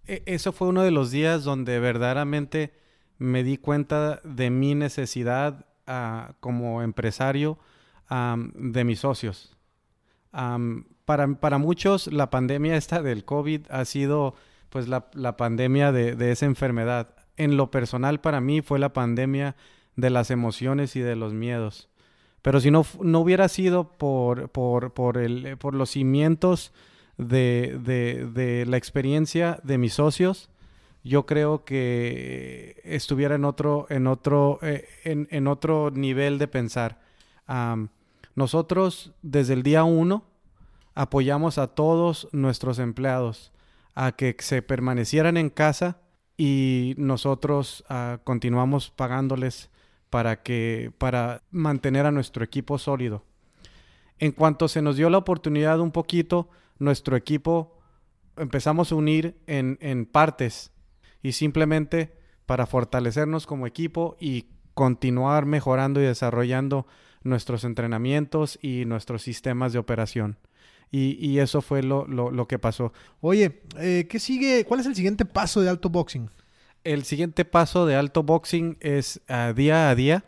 eso 0.07 0.53
fue 0.53 0.69
uno 0.69 0.83
de 0.83 0.90
los 0.90 1.11
días 1.11 1.45
donde 1.45 1.79
verdaderamente 1.79 2.73
me 3.19 3.45
di 3.45 3.57
cuenta 3.57 4.21
de 4.25 4.51
mi 4.51 4.75
necesidad 4.75 5.66
ah, 5.90 6.35
como 6.40 6.83
empresario 6.83 7.59
de 8.55 8.85
mis 8.85 9.00
socios. 9.00 9.57
para, 11.05 11.35
para 11.35 11.59
muchos 11.59 12.07
la 12.09 12.31
pandemia 12.31 12.76
esta 12.76 13.03
del 13.03 13.24
COVID 13.24 13.66
ha 13.70 13.85
sido 13.85 14.35
pues 14.70 14.88
la, 14.88 15.37
pandemia 15.37 15.92
de, 15.92 16.31
esa 16.31 16.46
enfermedad. 16.46 17.14
En 17.37 17.57
lo 17.57 17.70
personal 17.70 18.20
para 18.20 18.40
mí 18.40 18.62
fue 18.62 18.79
la 18.79 18.92
pandemia 18.92 19.57
de 19.96 20.11
las 20.11 20.31
emociones 20.31 20.96
y 20.96 21.00
de 21.00 21.16
los 21.16 21.35
miedos. 21.35 21.88
Pero 22.42 22.61
si 22.61 22.70
no, 22.70 22.87
no 23.03 23.20
hubiera 23.20 23.48
sido 23.48 23.98
por, 23.98 24.48
por, 24.50 24.94
por, 24.94 25.18
el, 25.18 25.59
por 25.59 25.74
los 25.74 25.90
cimientos 25.90 26.72
de, 27.18 27.79
de, 27.83 28.64
la 28.66 28.76
experiencia 28.76 29.61
de 29.62 29.76
mis 29.76 29.94
socios, 29.94 30.48
yo 31.02 31.26
creo 31.26 31.64
que 31.64 32.80
estuviera 32.84 33.34
en 33.34 33.44
otro, 33.44 33.86
en 33.88 34.06
otro, 34.06 34.58
eh, 34.62 34.86
en, 35.04 35.46
otro 35.46 35.90
nivel 35.90 36.38
de 36.38 36.48
pensar. 36.48 37.00
nosotros 38.34 39.12
desde 39.22 39.54
el 39.54 39.62
día 39.62 39.84
uno 39.84 40.24
apoyamos 40.94 41.58
a 41.58 41.68
todos 41.68 42.28
nuestros 42.32 42.78
empleados 42.78 43.52
a 43.94 44.12
que 44.12 44.36
se 44.38 44.62
permanecieran 44.62 45.36
en 45.36 45.50
casa 45.50 45.98
y 46.36 46.94
nosotros 46.96 47.84
ah, 47.88 48.18
continuamos 48.24 48.90
pagándoles 48.90 49.70
para 50.10 50.42
que 50.42 50.92
para 50.98 51.42
mantener 51.50 52.06
a 52.06 52.10
nuestro 52.10 52.44
equipo 52.44 52.78
sólido. 52.78 53.24
En 54.18 54.32
cuanto 54.32 54.68
se 54.68 54.82
nos 54.82 54.96
dio 54.96 55.08
la 55.08 55.18
oportunidad 55.18 55.80
un 55.80 55.92
poquito, 55.92 56.48
nuestro 56.78 57.16
equipo 57.16 57.78
empezamos 58.36 58.92
a 58.92 58.96
unir 58.96 59.38
en, 59.46 59.78
en 59.80 60.06
partes 60.06 60.72
y 61.22 61.33
simplemente 61.33 62.12
para 62.46 62.66
fortalecernos 62.66 63.46
como 63.46 63.66
equipo 63.66 64.16
y 64.20 64.46
continuar 64.74 65.46
mejorando 65.46 66.00
y 66.00 66.04
desarrollando 66.04 66.87
nuestros 67.22 67.64
entrenamientos 67.64 68.59
y 68.62 68.85
nuestros 68.87 69.22
sistemas 69.22 69.72
de 69.72 69.78
operación. 69.78 70.38
Y, 70.92 71.38
eso 71.38 71.62
fue 71.62 71.85
lo, 71.85 72.48
que 72.48 72.59
pasó. 72.59 72.92
Oye, 73.20 73.62
eh, 73.78 74.09
¿qué 74.11 74.18
sigue? 74.18 74.64
¿Cuál 74.64 74.80
es 74.80 74.87
el 74.87 74.96
siguiente 74.96 75.24
paso 75.24 75.61
de 75.61 75.68
alto 75.68 75.88
boxing? 75.88 76.28
El 76.83 77.04
siguiente 77.04 77.44
paso 77.44 77.87
de 77.87 77.94
alto 77.94 78.24
boxing 78.24 78.76
es 78.80 79.20
día 79.54 79.88
a 79.88 79.94
día 79.94 80.24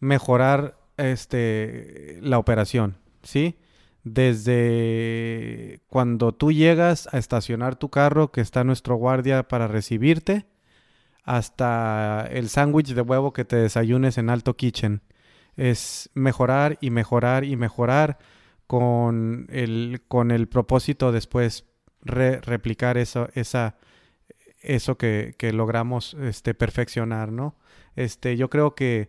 mejorar 0.00 0.76
este, 0.98 2.18
la 2.20 2.38
operación, 2.38 2.98
¿sí? 3.22 3.56
Desde 4.04 5.75
cuando 5.88 6.32
tú 6.32 6.52
llegas 6.52 7.08
a 7.12 7.18
estacionar 7.18 7.76
tu 7.76 7.90
carro, 7.90 8.32
que 8.32 8.40
está 8.40 8.64
nuestro 8.64 8.96
guardia 8.96 9.48
para 9.48 9.68
recibirte, 9.68 10.46
hasta 11.22 12.26
el 12.30 12.48
sándwich 12.48 12.94
de 12.94 13.02
huevo 13.02 13.32
que 13.32 13.44
te 13.44 13.56
desayunes 13.56 14.18
en 14.18 14.30
Alto 14.30 14.56
Kitchen. 14.56 15.02
Es 15.56 16.10
mejorar 16.14 16.78
y 16.80 16.90
mejorar 16.90 17.44
y 17.44 17.56
mejorar 17.56 18.18
con 18.66 19.46
el, 19.50 20.02
con 20.08 20.30
el 20.30 20.48
propósito 20.48 21.12
después 21.12 21.64
replicar 22.02 22.98
eso, 22.98 23.28
esa, 23.34 23.76
eso 24.60 24.96
que, 24.96 25.34
que, 25.38 25.52
logramos 25.52 26.14
este, 26.14 26.54
perfeccionar, 26.54 27.32
¿no? 27.32 27.56
Este, 27.96 28.36
yo 28.36 28.48
creo 28.50 28.74
que, 28.74 29.08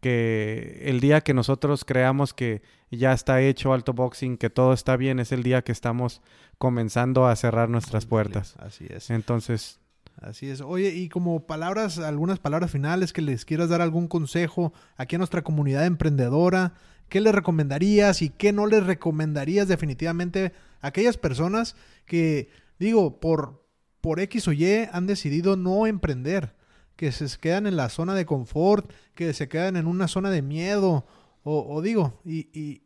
que 0.00 0.82
el 0.84 1.00
día 1.00 1.20
que 1.22 1.34
nosotros 1.34 1.84
creamos 1.84 2.34
que 2.34 2.62
ya 2.90 3.12
está 3.12 3.40
hecho 3.40 3.72
alto 3.72 3.92
boxing, 3.92 4.36
que 4.36 4.50
todo 4.50 4.72
está 4.72 4.96
bien, 4.96 5.18
es 5.18 5.32
el 5.32 5.42
día 5.42 5.62
que 5.62 5.72
estamos 5.72 6.22
comenzando 6.58 7.26
a 7.26 7.36
cerrar 7.36 7.68
nuestras 7.68 8.06
puertas. 8.06 8.54
Así 8.58 8.86
es. 8.88 9.10
Entonces, 9.10 9.80
Así 10.20 10.48
es. 10.48 10.62
Oye, 10.62 10.94
y 10.94 11.08
como 11.08 11.46
palabras, 11.46 11.98
algunas 11.98 12.38
palabras 12.38 12.70
finales 12.70 13.12
que 13.12 13.20
les 13.20 13.44
quieras 13.44 13.68
dar 13.68 13.82
algún 13.82 14.08
consejo 14.08 14.72
aquí 14.96 15.16
a 15.16 15.18
nuestra 15.18 15.42
comunidad 15.42 15.84
emprendedora, 15.84 16.72
¿qué 17.08 17.20
les 17.20 17.34
recomendarías 17.34 18.22
y 18.22 18.30
qué 18.30 18.52
no 18.52 18.66
les 18.66 18.84
recomendarías 18.84 19.68
definitivamente 19.68 20.52
a 20.80 20.88
aquellas 20.88 21.18
personas 21.18 21.76
que, 22.06 22.48
digo, 22.78 23.20
por, 23.20 23.66
por 24.00 24.20
X 24.20 24.48
o 24.48 24.52
Y 24.52 24.88
han 24.90 25.06
decidido 25.06 25.56
no 25.56 25.86
emprender, 25.86 26.54
que 26.96 27.12
se 27.12 27.38
quedan 27.38 27.66
en 27.66 27.76
la 27.76 27.88
zona 27.88 28.14
de 28.14 28.26
confort, 28.26 28.90
que 29.14 29.32
se 29.34 29.48
quedan 29.48 29.76
en 29.76 29.86
una 29.86 30.08
zona 30.08 30.30
de 30.30 30.42
miedo, 30.42 31.06
o, 31.48 31.80
digo, 31.80 32.20
y, 32.24 32.82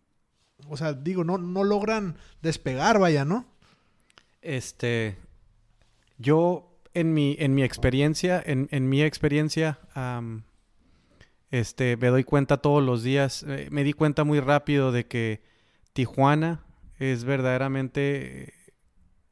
o 0.69 0.77
sea, 0.77 0.93
digo, 0.93 1.25
no, 1.25 1.39
no 1.39 1.65
logran 1.65 2.17
despegar, 2.43 2.99
vaya, 2.99 3.25
¿no? 3.25 3.47
Este, 4.43 5.17
yo 6.19 6.79
en 6.93 7.15
mi, 7.15 7.37
en 7.39 7.55
mi 7.55 7.63
experiencia, 7.63 8.43
en, 8.45 8.89
mi 8.89 9.03
experiencia, 9.03 9.79
este, 11.51 11.97
me 11.97 12.09
doy 12.09 12.25
cuenta 12.25 12.59
todos 12.59 12.83
los 12.83 13.03
días, 13.03 13.45
eh, 13.49 13.69
me 13.71 13.83
di 13.83 13.95
cuenta 13.95 14.25
muy 14.25 14.41
rápido 14.41 14.93
de 14.93 15.07
que 15.07 15.43
Tijuana 15.95 16.65
es 16.99 17.25
verdaderamente, 17.25 18.53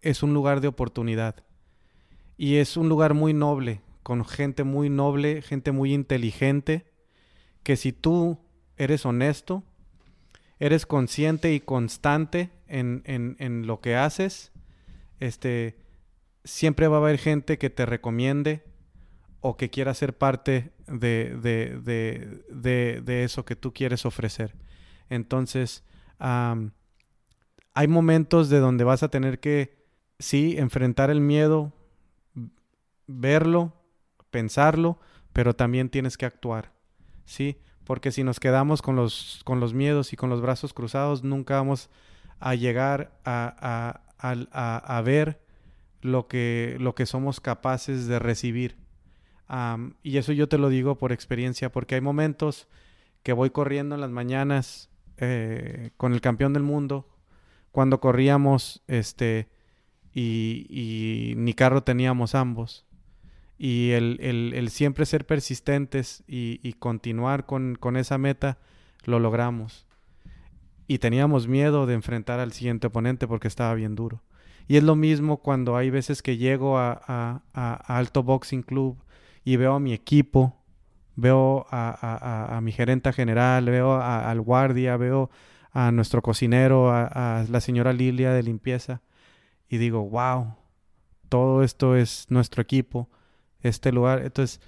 es 0.01 0.23
un 0.23 0.33
lugar 0.33 0.61
de 0.63 0.69
oportunidad. 0.69 1.45
Y 2.39 2.57
es 2.57 2.77
un 2.77 2.89
lugar 2.89 3.15
muy 3.15 3.35
noble, 3.35 3.83
con 4.09 4.25
gente 4.25 4.65
muy 4.65 4.89
noble, 4.89 5.43
gente 5.43 5.71
muy 5.71 5.93
inteligente, 5.93 6.87
que 7.63 7.77
si 7.77 7.93
tú 7.93 8.39
eres 8.79 9.05
honesto, 9.05 9.65
eres 10.59 10.87
consciente 10.87 11.53
y 11.53 11.61
constante 11.61 12.49
en, 12.69 13.03
en, 13.05 13.67
lo 13.67 13.83
que 13.83 13.97
haces, 13.97 14.51
este, 15.21 15.77
siempre 16.43 16.89
va 16.89 16.97
a 16.97 17.01
haber 17.01 17.19
gente 17.19 17.59
que 17.59 17.69
te 17.69 17.85
recomiende 17.85 18.65
o 19.43 19.59
que 19.59 19.69
quiera 19.69 19.93
ser 19.93 20.17
parte 20.17 20.73
de, 20.87 21.37
de, 22.49 23.25
eso 23.25 23.45
que 23.45 23.57
tú 23.57 23.75
quieres 23.75 24.07
ofrecer. 24.07 24.55
Entonces, 25.11 25.85
hay 26.19 27.89
momentos 27.89 28.49
de 28.49 28.59
donde 28.59 28.85
vas 28.85 29.03
a 29.03 29.11
tener 29.11 29.39
que, 29.39 29.85
sí, 30.19 30.55
enfrentar 30.57 31.11
el 31.11 31.21
miedo, 31.21 31.75
verlo, 33.07 33.75
pensarlo, 34.31 34.99
pero 35.33 35.55
también 35.55 35.89
tienes 35.89 36.17
que 36.17 36.27
actuar, 36.27 36.73
¿sí? 37.25 37.61
Porque 37.85 38.13
si 38.13 38.23
nos 38.25 38.41
quedamos 38.41 38.83
con 38.83 38.97
los, 38.97 39.41
con 39.45 39.61
los 39.61 39.75
miedos 39.75 40.13
y 40.13 40.17
con 40.17 40.31
los 40.31 40.41
brazos 40.41 40.75
cruzados, 40.75 41.25
nunca 41.25 41.57
vamos 41.57 41.91
a 42.39 42.55
llegar 42.55 43.19
a, 43.25 44.03
a, 44.19 44.77
a 44.99 45.03
ver 45.03 45.41
lo 46.01 46.29
que, 46.29 46.77
lo 46.81 46.95
que 46.95 47.07
somos 47.07 47.41
capaces 47.41 48.07
de 48.07 48.19
recibir. 48.19 48.77
y 50.03 50.19
eso 50.19 50.33
yo 50.33 50.49
te 50.49 50.59
lo 50.59 50.69
digo 50.69 50.97
por 50.97 51.13
experiencia, 51.13 51.73
porque 51.73 51.95
hay 51.95 52.01
momentos 52.01 52.69
que 53.23 53.33
voy 53.33 53.51
corriendo 53.51 53.95
en 53.95 54.01
las 54.01 54.11
mañanas 54.11 54.91
eh, 55.17 55.91
con 55.97 56.13
el 56.13 56.21
campeón 56.21 56.53
del 56.53 56.63
mundo, 56.63 57.09
cuando 57.73 58.01
corríamos, 58.01 58.83
este, 58.87 59.49
y, 60.15 61.35
ni 61.37 61.55
carro 61.55 61.83
teníamos 61.83 62.35
ambos. 62.35 62.87
Y 63.59 63.91
el, 63.91 64.69
siempre 64.71 65.05
ser 65.05 65.27
persistentes 65.27 66.23
y, 66.27 66.73
continuar 66.75 67.47
con, 67.47 67.75
con, 67.75 67.97
esa 67.97 68.17
meta, 68.17 68.59
lo 69.05 69.19
logramos. 69.19 69.87
Y 70.87 70.99
teníamos 70.99 71.49
miedo 71.49 71.87
de 71.87 71.95
enfrentar 71.95 72.41
al 72.41 72.53
siguiente 72.53 72.87
oponente 72.87 73.27
porque 73.27 73.49
estaba 73.49 73.75
bien 73.75 73.95
duro. 73.95 74.23
Y 74.69 74.77
es 74.77 74.85
lo 74.85 74.95
mismo 74.95 75.39
cuando 75.39 75.77
hay 75.77 75.89
veces 75.89 76.23
que 76.23 76.37
llego 76.37 76.79
a, 76.79 77.43
Alto 77.55 78.23
Boxing 78.23 78.63
Club 78.63 79.03
y 79.43 79.57
veo 79.57 79.75
a 79.75 79.81
mi 79.81 79.95
equipo, 79.95 80.63
veo 81.17 81.67
a, 81.71 82.61
mi 82.63 82.71
gerente 82.73 83.11
general, 83.15 83.65
veo 83.65 83.99
al 84.01 84.41
guardia, 84.43 84.99
veo 84.99 85.31
a 85.73 85.91
nuestro 85.91 86.21
cocinero, 86.21 86.93
a, 86.93 87.47
la 87.49 87.61
señora 87.63 87.95
Lilia 87.95 88.33
de 88.33 88.43
limpieza, 88.43 89.01
y 89.71 89.79
digo, 89.79 90.07
wow, 90.09 90.55
todo 91.31 91.63
esto 91.63 91.97
es 91.97 92.27
nuestro 92.29 92.61
equipo, 92.63 93.09
este 93.63 93.93
lugar. 93.93 94.23
Entonces, 94.25 94.61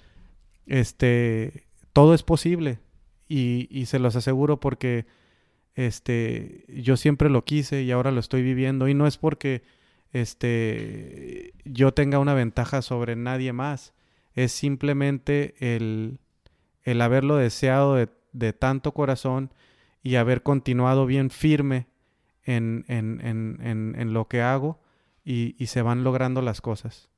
este, 0.65 1.67
todo 1.93 2.13
es 2.13 2.23
posible. 2.23 2.79
Y, 3.27 3.67
y 3.71 3.85
se 3.85 3.99
los 3.99 4.15
aseguro 4.15 4.59
porque 4.59 5.05
este, 5.75 6.65
yo 6.67 6.97
siempre 6.97 7.29
lo 7.29 7.45
quise 7.45 7.83
y 7.83 7.91
ahora 7.91 8.11
lo 8.11 8.19
estoy 8.19 8.41
viviendo. 8.41 8.87
Y 8.87 8.93
no 8.93 9.07
es 9.07 9.17
porque 9.17 9.63
este, 10.11 11.53
yo 11.63 11.93
tenga 11.93 12.19
una 12.19 12.33
ventaja 12.33 12.81
sobre 12.81 13.15
nadie 13.15 13.53
más. 13.53 13.93
Es 14.33 14.51
simplemente 14.51 15.55
el, 15.59 16.19
el 16.83 17.01
haberlo 17.01 17.35
deseado 17.35 17.95
de, 17.95 18.53
tanto 18.53 18.93
corazón 18.93 19.53
y 20.03 20.15
haber 20.15 20.41
continuado 20.41 21.05
bien 21.05 21.29
firme 21.29 21.87
en, 22.43 22.85
en, 22.87 23.19
en, 23.21 23.95
en 23.97 24.13
lo 24.13 24.27
que 24.27 24.41
hago 24.41 24.79
y, 25.23 25.55
y, 25.61 25.67
se 25.67 25.81
van 25.81 26.03
logrando 26.03 26.41
las 26.41 26.61
cosas. 26.61 27.10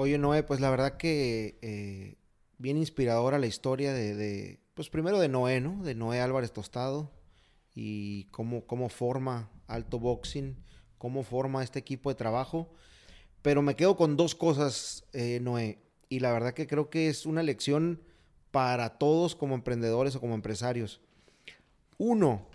Oye, 0.00 0.16
Noé, 0.16 0.44
pues 0.44 0.60
la 0.60 0.70
verdad 0.70 0.96
que 0.96 1.58
eh, 1.60 2.18
bien 2.56 2.76
inspiradora 2.76 3.36
la 3.40 3.48
historia 3.48 3.92
de, 3.92 4.60
pues 4.74 4.90
primero 4.90 5.18
de 5.18 5.28
Noé, 5.28 5.60
¿no? 5.60 5.82
De 5.82 5.96
Noé 5.96 6.20
Álvarez 6.20 6.52
Tostado 6.52 7.10
y 7.74 8.26
cómo, 8.26 8.64
cómo 8.64 8.90
forma 8.90 9.50
Alto 9.66 9.98
Boxing 9.98 10.56
cómo 10.98 11.24
forma 11.24 11.64
este 11.64 11.80
equipo 11.80 12.10
de 12.10 12.14
trabajo. 12.14 12.70
Pero 13.42 13.60
me 13.60 13.74
quedo 13.76 13.96
con 13.96 14.16
dos 14.16 14.36
cosas, 14.36 15.04
eh, 15.12 15.40
Noé, 15.40 15.78
y 16.08 16.20
la 16.20 16.32
verdad 16.32 16.54
que 16.54 16.68
creo 16.68 16.90
que 16.90 17.08
es 17.08 17.24
una 17.24 17.42
lección 17.42 18.00
para 18.50 18.98
todos 18.98 19.34
como 19.34 19.56
emprendedores 19.56 20.16
o 20.16 20.20
como 20.20 20.34
empresarios. 20.34 21.00
Uno, 21.96 22.46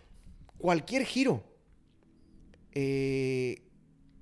cualquier 0.58 1.04
giro 1.06 1.44
eh, 2.72 3.64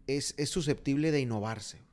es, 0.08 0.34
susceptible 0.50 1.12
de 1.12 1.20
innovarse. 1.20 1.91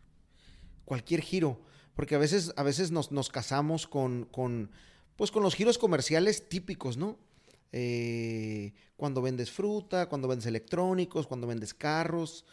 Cualquier 0.88 1.20
giro. 1.20 1.61
Porque 1.92 2.14
a 2.14 2.18
veces, 2.18 2.55
a 2.57 2.62
veces 2.62 2.90
nos, 2.92 3.12
nos 3.12 3.29
casamos 3.29 3.87
con, 3.87 4.24
con, 4.24 4.70
pues 5.16 5.31
con 5.31 5.42
los 5.42 5.55
giros 5.55 5.77
comerciales 5.77 6.48
típicos, 6.48 6.96
¿no? 6.96 7.18
Eh, 7.72 8.72
cuando 8.96 9.20
vendes 9.20 9.51
fruta, 9.51 10.09
cuando 10.09 10.29
vendes 10.29 10.46
electrónicos, 10.46 11.27
cuando 11.27 11.46
vendes 11.46 11.74
carros, 11.74 12.46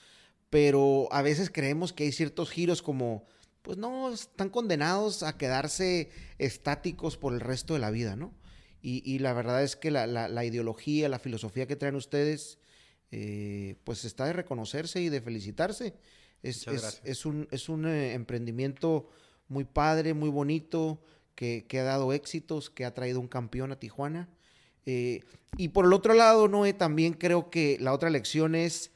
pero 0.49 1.07
a 1.11 1.21
veces 1.21 1.49
creemos 1.49 1.93
que 1.93 2.03
hay 2.03 2.11
ciertos 2.11 2.49
giros 2.51 2.81
como, 2.81 3.25
pues 3.61 3.77
no, 3.77 4.11
están 4.11 4.49
condenados 4.49 5.23
a 5.23 5.37
quedarse 5.37 6.09
estáticos 6.37 7.15
por 7.15 7.33
el 7.33 7.39
resto 7.39 7.75
de 7.75 7.79
la 7.79 7.91
vida, 7.91 8.17
¿no? 8.17 8.33
Y, 8.81 9.17
la 9.19 9.33
verdad 9.33 9.63
es 9.63 9.75
que 9.75 9.89
la, 9.89 10.45
ideología, 10.45 11.07
la 11.09 11.17
filosofía 11.17 11.65
que 11.65 11.75
traen 11.75 11.95
ustedes, 11.95 12.59
eh, 13.09 13.77
pues 13.85 14.05
está 14.05 14.25
de 14.25 14.33
reconocerse 14.33 15.01
y 15.01 15.09
de 15.09 15.21
felicitarse. 15.21 15.95
Es, 16.49 17.01
es, 17.03 17.25
un, 17.25 17.47
es 17.51 17.69
un 17.69 17.85
eh, 17.85 18.13
emprendimiento 18.13 19.09
muy 19.47 19.63
padre, 19.63 20.13
muy 20.13 20.29
bonito, 20.29 21.01
que, 21.35 21.65
que, 21.67 21.79
ha 21.79 21.83
dado 21.83 22.13
éxitos, 22.13 22.69
que 22.69 22.85
ha 22.85 22.93
traído 22.93 23.19
un 23.19 23.27
campeón 23.27 23.71
a 23.71 23.79
Tijuana. 23.79 24.29
Eh, 24.85 25.23
y 25.57 25.69
por 25.69 25.85
el 25.85 25.93
otro 25.93 26.13
lado, 26.13 26.47
Noé, 26.47 26.73
también 26.73 27.13
creo 27.13 27.49
que 27.49 27.77
la 27.79 27.93
otra 27.93 28.09
lección 28.09 28.55
es 28.55 28.91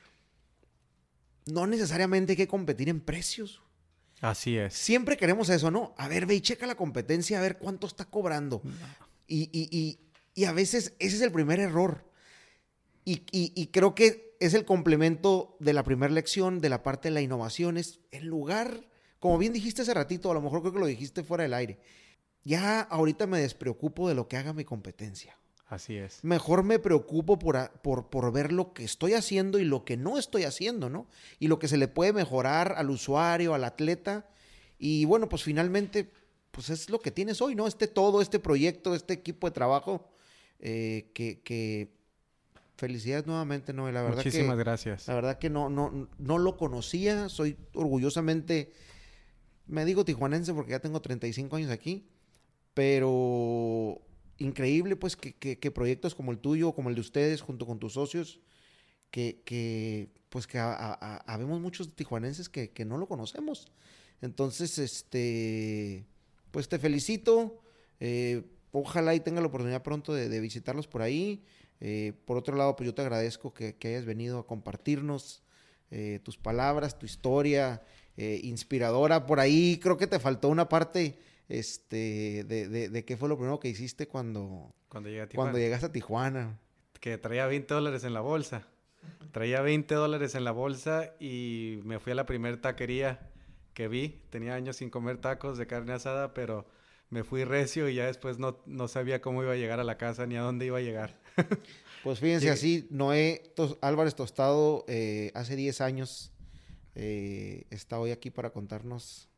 no 1.45 1.67
necesariamente 1.67 2.33
hay 2.33 2.37
que 2.37 2.47
competir 2.47 2.89
en 2.89 3.01
precios. 3.01 3.61
Así 4.21 4.57
es. 4.57 4.73
Siempre 4.73 5.17
queremos 5.17 5.49
eso, 5.49 5.71
¿no? 5.71 5.93
A 5.97 6.07
ver, 6.07 6.25
ve 6.25 6.35
y 6.35 6.41
checa 6.41 6.67
la 6.67 6.75
competencia, 6.75 7.39
a 7.39 7.41
ver 7.41 7.57
cuánto 7.57 7.87
está 7.87 8.05
cobrando. 8.05 8.61
Y, 9.27 9.49
y, 9.51 9.69
y, 9.71 9.99
y 10.35 10.45
a 10.45 10.51
veces 10.51 10.93
ese 10.99 11.15
es 11.15 11.21
el 11.21 11.31
primer 11.31 11.59
error. 11.59 12.05
Y, 13.09 13.23
y, 13.31 13.67
creo 13.67 13.95
que 13.95 14.35
es 14.39 14.53
el 14.53 14.65
complemento 14.65 15.57
de 15.59 15.73
la 15.73 15.83
primera 15.83 16.13
lección, 16.13 16.59
de 16.59 16.69
la 16.69 16.83
parte 16.83 17.07
de 17.07 17.13
la 17.15 17.21
innovación. 17.21 17.77
Es 17.77 18.01
en 18.11 18.27
lugar, 18.27 18.87
como 19.19 19.39
bien 19.39 19.51
dijiste 19.51 19.81
hace 19.81 19.95
ratito, 19.95 20.29
a 20.29 20.35
lo 20.35 20.41
mejor 20.41 20.61
creo 20.61 20.73
que 20.73 20.79
lo 20.79 20.85
dijiste 20.85 21.23
fuera 21.23 21.41
del 21.41 21.55
aire. 21.55 21.79
Ya 22.43 22.81
ahorita 22.81 23.25
me 23.25 23.39
despreocupo 23.39 24.07
de 24.07 24.13
lo 24.13 24.27
que 24.27 24.37
haga 24.37 24.53
mi 24.53 24.63
competencia. 24.63 25.39
Así 25.65 25.97
es. 25.97 26.23
Mejor 26.23 26.63
me 26.63 26.77
preocupo 26.77 27.39
por, 27.39 27.71
por, 27.81 28.09
por, 28.09 28.31
ver 28.31 28.51
lo 28.51 28.73
que 28.73 28.83
estoy 28.83 29.13
haciendo 29.13 29.59
y 29.59 29.65
lo 29.65 29.85
que 29.85 29.97
no 29.97 30.17
estoy 30.17 30.43
haciendo, 30.43 30.89
¿no? 30.89 31.07
Y 31.39 31.47
lo 31.47 31.57
que 31.57 31.67
se 31.67 31.77
le 31.77 31.87
puede 31.87 32.13
mejorar 32.13 32.73
al 32.77 32.89
usuario, 32.89 33.53
al 33.55 33.63
atleta. 33.63 34.27
Y 34.77 35.05
bueno, 35.05 35.29
pues 35.29 35.43
finalmente, 35.43 36.11
pues 36.51 36.69
es 36.69 36.89
lo 36.89 36.99
que 36.99 37.11
tienes 37.11 37.41
hoy, 37.41 37.55
¿no? 37.55 37.67
Este 37.67 37.87
todo, 37.87 38.21
este 38.21 38.39
proyecto, 38.39 38.95
este 38.95 39.13
equipo 39.13 39.47
de 39.47 39.53
trabajo, 39.53 40.09
eh, 40.59 41.11
que, 41.13 41.41
que, 41.41 41.98
felicidades 42.79 43.27
nuevamente, 43.27 43.73
¿no? 43.73 43.91
La 43.91 44.01
verdad 44.01 44.17
Muchísimas 44.17 44.57
gracias. 44.57 45.07
La 45.07 45.15
verdad 45.15 45.37
que 45.37 45.49
no, 45.49 45.69
no, 45.69 46.09
no 46.17 46.37
lo 46.37 46.57
conocía, 46.57 47.29
soy 47.29 47.57
orgullosamente, 47.73 48.71
me 49.67 49.85
digo 49.85 50.03
tijuanense 50.03 50.53
porque 50.53 50.71
ya 50.71 50.79
tengo 50.79 51.01
35 51.01 51.55
años 51.55 51.69
aquí, 51.69 52.07
pero 52.73 54.01
increíble 54.39 54.95
pues 54.95 55.15
que, 55.15 55.71
proyectos 55.71 56.15
como 56.15 56.31
el 56.31 56.39
tuyo, 56.39 56.71
como 56.73 56.89
el 56.89 56.95
de 56.95 57.01
ustedes, 57.01 57.41
junto 57.41 57.65
con 57.65 57.77
tus 57.79 57.93
socios, 57.93 58.39
que, 59.11 60.09
pues 60.29 60.47
que 60.47 60.57
habemos 60.59 61.61
muchos 61.61 61.93
tijuanenses 61.95 62.49
que, 62.49 62.85
no 62.85 62.97
lo 62.97 63.07
conocemos. 63.07 63.67
Entonces, 64.21 64.79
este, 64.79 66.05
pues 66.51 66.67
te 66.67 66.79
felicito. 66.79 67.61
Eh, 67.99 68.43
ojalá 68.71 69.15
y 69.15 69.19
tenga 69.19 69.41
la 69.41 69.47
oportunidad 69.47 69.83
pronto 69.83 70.13
de, 70.13 70.39
visitarlos 70.39 70.87
por 70.87 71.01
ahí. 71.01 71.43
Eh, 71.81 72.13
por 72.25 72.37
otro 72.37 72.55
lado, 72.55 72.75
pues 72.75 72.87
yo 72.87 72.93
te 72.93 73.01
agradezco 73.01 73.53
que, 73.53 73.75
hayas 73.83 74.05
venido 74.05 74.39
a 74.39 74.47
compartirnos 74.47 75.43
eh, 75.91 76.19
tus 76.23 76.37
palabras, 76.37 76.99
tu 76.99 77.05
historia 77.05 77.81
inspiradora. 78.17 79.25
Por 79.25 79.39
ahí 79.39 79.79
creo 79.81 79.95
que 79.95 80.05
te 80.05 80.19
faltó 80.19 80.49
una 80.49 80.67
parte 80.67 81.17
este, 81.49 82.43
de, 82.43 82.89
de, 82.89 83.05
qué 83.05 83.17
fue 83.17 83.27
lo 83.27 83.37
primero 83.37 83.59
que 83.59 83.69
hiciste 83.69 84.07
cuando, 84.07 84.73
cuando, 84.87 85.09
cuando 85.33 85.57
llegaste 85.57 85.87
a 85.87 85.91
Tijuana. 85.91 86.59
Que 86.99 87.17
traía 87.17 87.47
20 87.47 87.73
dólares 87.73 88.03
en 88.03 88.13
la 88.13 88.21
bolsa. 88.21 88.67
Traía 89.31 89.61
20 89.61 89.95
dólares 89.95 90.35
en 90.35 90.43
la 90.43 90.51
bolsa 90.51 91.13
y 91.19 91.79
me 91.83 91.99
fui 91.99 92.11
a 92.11 92.15
la 92.15 92.25
primera 92.25 92.59
taquería 92.61 93.31
que 93.73 93.87
vi. 93.87 94.21
Tenía 94.29 94.53
años 94.55 94.77
sin 94.77 94.89
comer 94.89 95.17
tacos 95.17 95.57
de 95.57 95.65
carne 95.65 95.93
asada, 95.93 96.33
pero 96.33 96.67
me 97.09 97.23
fui 97.23 97.43
recio 97.43 97.89
y 97.89 97.95
ya 97.95 98.05
después 98.05 98.37
no, 98.37 98.59
no 98.65 98.87
sabía 98.87 99.21
cómo 99.21 99.41
iba 99.41 99.53
a 99.53 99.57
llegar 99.57 99.79
a 99.79 99.83
la 99.83 99.97
casa 99.97 100.25
ni 100.25 100.35
a 100.35 100.41
dónde 100.41 100.65
iba 100.65 100.77
a 100.77 100.81
llegar. 100.81 101.19
pues 102.03 102.19
fíjense 102.19 102.49
así, 102.49 102.87
Noé 102.89 103.43
Álvarez 103.81 104.15
Tostado 104.15 104.85
eh, 104.87 105.31
hace 105.35 105.55
10 105.55 105.81
años 105.81 106.31
eh, 106.95 107.65
está 107.69 107.99
hoy 107.99 108.11
aquí 108.11 108.29
para 108.29 108.49
contarnos 108.51 109.29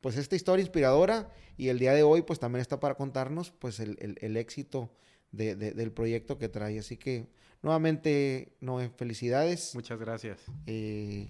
pues 0.00 0.16
esta 0.16 0.36
historia 0.36 0.62
inspiradora 0.62 1.32
y 1.56 1.68
el 1.68 1.78
día 1.78 1.92
de 1.92 2.02
hoy 2.02 2.22
pues 2.22 2.38
también 2.38 2.60
está 2.60 2.78
para 2.78 2.94
contarnos 2.94 3.50
pues 3.50 3.80
el, 3.80 4.36
éxito 4.36 4.92
del 5.32 5.92
proyecto 5.92 6.38
que 6.38 6.48
trae. 6.48 6.78
Así 6.78 6.96
que 6.96 7.26
nuevamente, 7.62 8.52
Noé, 8.60 8.90
felicidades. 8.90 9.74
Muchas 9.74 9.98
gracias. 9.98 10.38
Eh, 10.66 11.28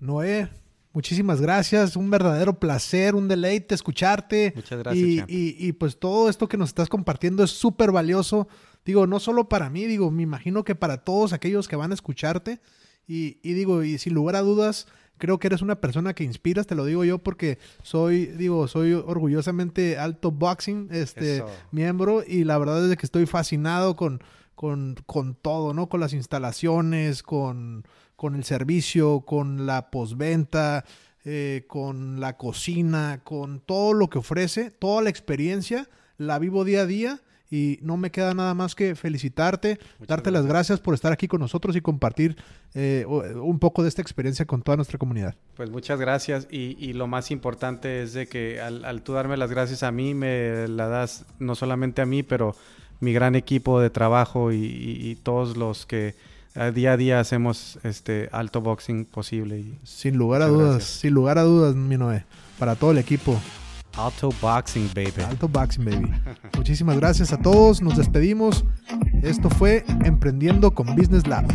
Noé, 0.00 0.48
muchísimas 0.92 1.40
gracias. 1.40 1.94
Un 1.94 2.10
verdadero 2.10 2.58
placer, 2.58 3.14
un 3.14 3.28
deleite 3.28 3.74
escucharte. 3.74 4.52
Muchas 4.56 4.78
gracias. 4.80 5.26
Y, 5.28 5.72
pues 5.74 5.96
todo 5.96 6.28
esto 6.28 6.48
que 6.48 6.56
nos 6.56 6.70
estás 6.70 6.88
compartiendo 6.88 7.44
es 7.44 7.52
súper 7.52 7.92
valioso. 7.92 8.48
Digo, 8.84 9.06
no 9.06 9.20
solo 9.20 9.48
para 9.48 9.70
mí, 9.70 9.86
digo, 9.86 10.10
me 10.10 10.22
imagino 10.22 10.64
que 10.64 10.74
para 10.74 10.98
todos 11.04 11.32
aquellos 11.32 11.68
que 11.68 11.76
van 11.76 11.90
a 11.90 11.94
escucharte. 11.94 12.60
Y, 13.06 13.38
y 13.42 13.54
digo, 13.54 13.82
y 13.82 13.98
sin 13.98 14.14
lugar 14.14 14.36
a 14.36 14.40
dudas, 14.40 14.86
creo 15.20 15.38
que 15.38 15.46
eres 15.46 15.62
una 15.62 15.80
persona 15.80 16.14
que 16.14 16.24
inspiras, 16.24 16.66
te 16.66 16.74
lo 16.74 16.84
digo 16.84 17.04
yo 17.04 17.18
porque 17.18 17.58
soy, 17.82 18.26
digo, 18.26 18.66
soy 18.66 18.94
orgullosamente 18.94 19.98
alto 19.98 20.32
boxing, 20.32 20.88
este 20.90 21.44
miembro 21.70 22.24
y 22.26 22.42
la 22.44 22.58
verdad 22.58 22.90
es 22.90 22.96
que 22.96 23.06
estoy 23.06 23.26
fascinado 23.26 23.94
con, 23.94 24.22
con, 24.56 24.96
con 25.06 25.34
todo, 25.34 25.74
¿no? 25.74 25.88
Con 25.88 26.00
las 26.00 26.12
instalaciones, 26.12 27.22
con, 27.22 27.84
con 28.16 28.34
el 28.34 28.44
servicio, 28.44 29.20
con 29.20 29.66
la 29.66 29.90
postventa, 29.90 30.84
eh, 31.24 31.64
con 31.68 32.18
la 32.18 32.36
cocina, 32.36 33.20
con 33.22 33.60
todo 33.60 33.92
lo 33.92 34.08
que 34.08 34.18
ofrece, 34.18 34.70
toda 34.70 35.02
la 35.02 35.10
experiencia, 35.10 35.88
la 36.16 36.38
vivo 36.38 36.64
día 36.64 36.80
a 36.82 36.86
día 36.86 37.20
y 37.50 37.80
no 37.82 37.96
me 37.96 38.10
queda 38.10 38.32
nada 38.32 38.54
más 38.54 38.76
que 38.76 38.94
felicitarte, 38.94 39.80
darte 40.06 40.30
las 40.30 40.46
gracias 40.46 40.78
por 40.78 40.94
estar 40.94 41.12
aquí 41.12 41.26
con 41.26 41.40
nosotros 41.40 41.74
y 41.74 41.80
compartir 41.80 42.36
eh, 42.74 43.04
un 43.06 43.58
poco 43.58 43.82
de 43.82 43.88
esta 43.88 44.00
experiencia 44.00 44.46
con 44.46 44.62
toda 44.62 44.76
nuestra 44.76 44.98
comunidad. 44.98 45.34
Pues 45.56 45.68
muchas 45.68 45.98
gracias 45.98 46.46
y, 46.50 46.92
lo 46.92 47.08
más 47.08 47.30
importante 47.30 48.02
es 48.02 48.12
de 48.12 48.26
que 48.26 48.60
al, 48.60 49.02
tú 49.02 49.14
darme 49.14 49.36
las 49.36 49.50
gracias 49.50 49.82
a 49.82 49.90
mí, 49.90 50.14
me 50.14 50.68
la 50.68 50.86
das 50.86 51.24
no 51.38 51.54
solamente 51.56 52.02
a 52.02 52.06
mí, 52.06 52.22
pero 52.22 52.54
mi 53.00 53.12
gran 53.12 53.34
equipo 53.34 53.80
de 53.80 53.90
trabajo 53.90 54.52
y, 54.52 55.18
todos 55.22 55.56
los 55.56 55.86
que 55.86 56.14
día 56.74 56.92
a 56.92 56.96
día 56.96 57.20
hacemos 57.20 57.78
este 57.82 58.28
alto 58.32 58.60
boxing 58.60 59.06
posible. 59.06 59.64
sin 59.82 60.16
lugar 60.16 60.42
a 60.42 60.46
dudas, 60.46 60.84
sin 60.84 61.14
lugar 61.14 61.38
a 61.38 61.42
dudas, 61.42 61.74
mi 61.74 61.96
Noé, 61.96 62.24
para 62.58 62.76
todo 62.76 62.92
el 62.92 62.98
equipo. 62.98 63.40
Alto 63.96 64.30
Boxing 64.40 64.88
Baby. 64.94 65.22
Alto 65.28 65.48
Boxing 65.48 65.84
Baby. 65.84 66.12
Muchísimas 66.56 66.96
gracias 66.96 67.32
a 67.32 67.38
todos. 67.38 67.82
Nos 67.82 67.96
despedimos. 67.96 68.64
Esto 69.22 69.50
fue 69.50 69.84
Emprendiendo 70.04 70.72
con 70.72 70.94
Business 70.96 71.26
Lab. 71.26 71.46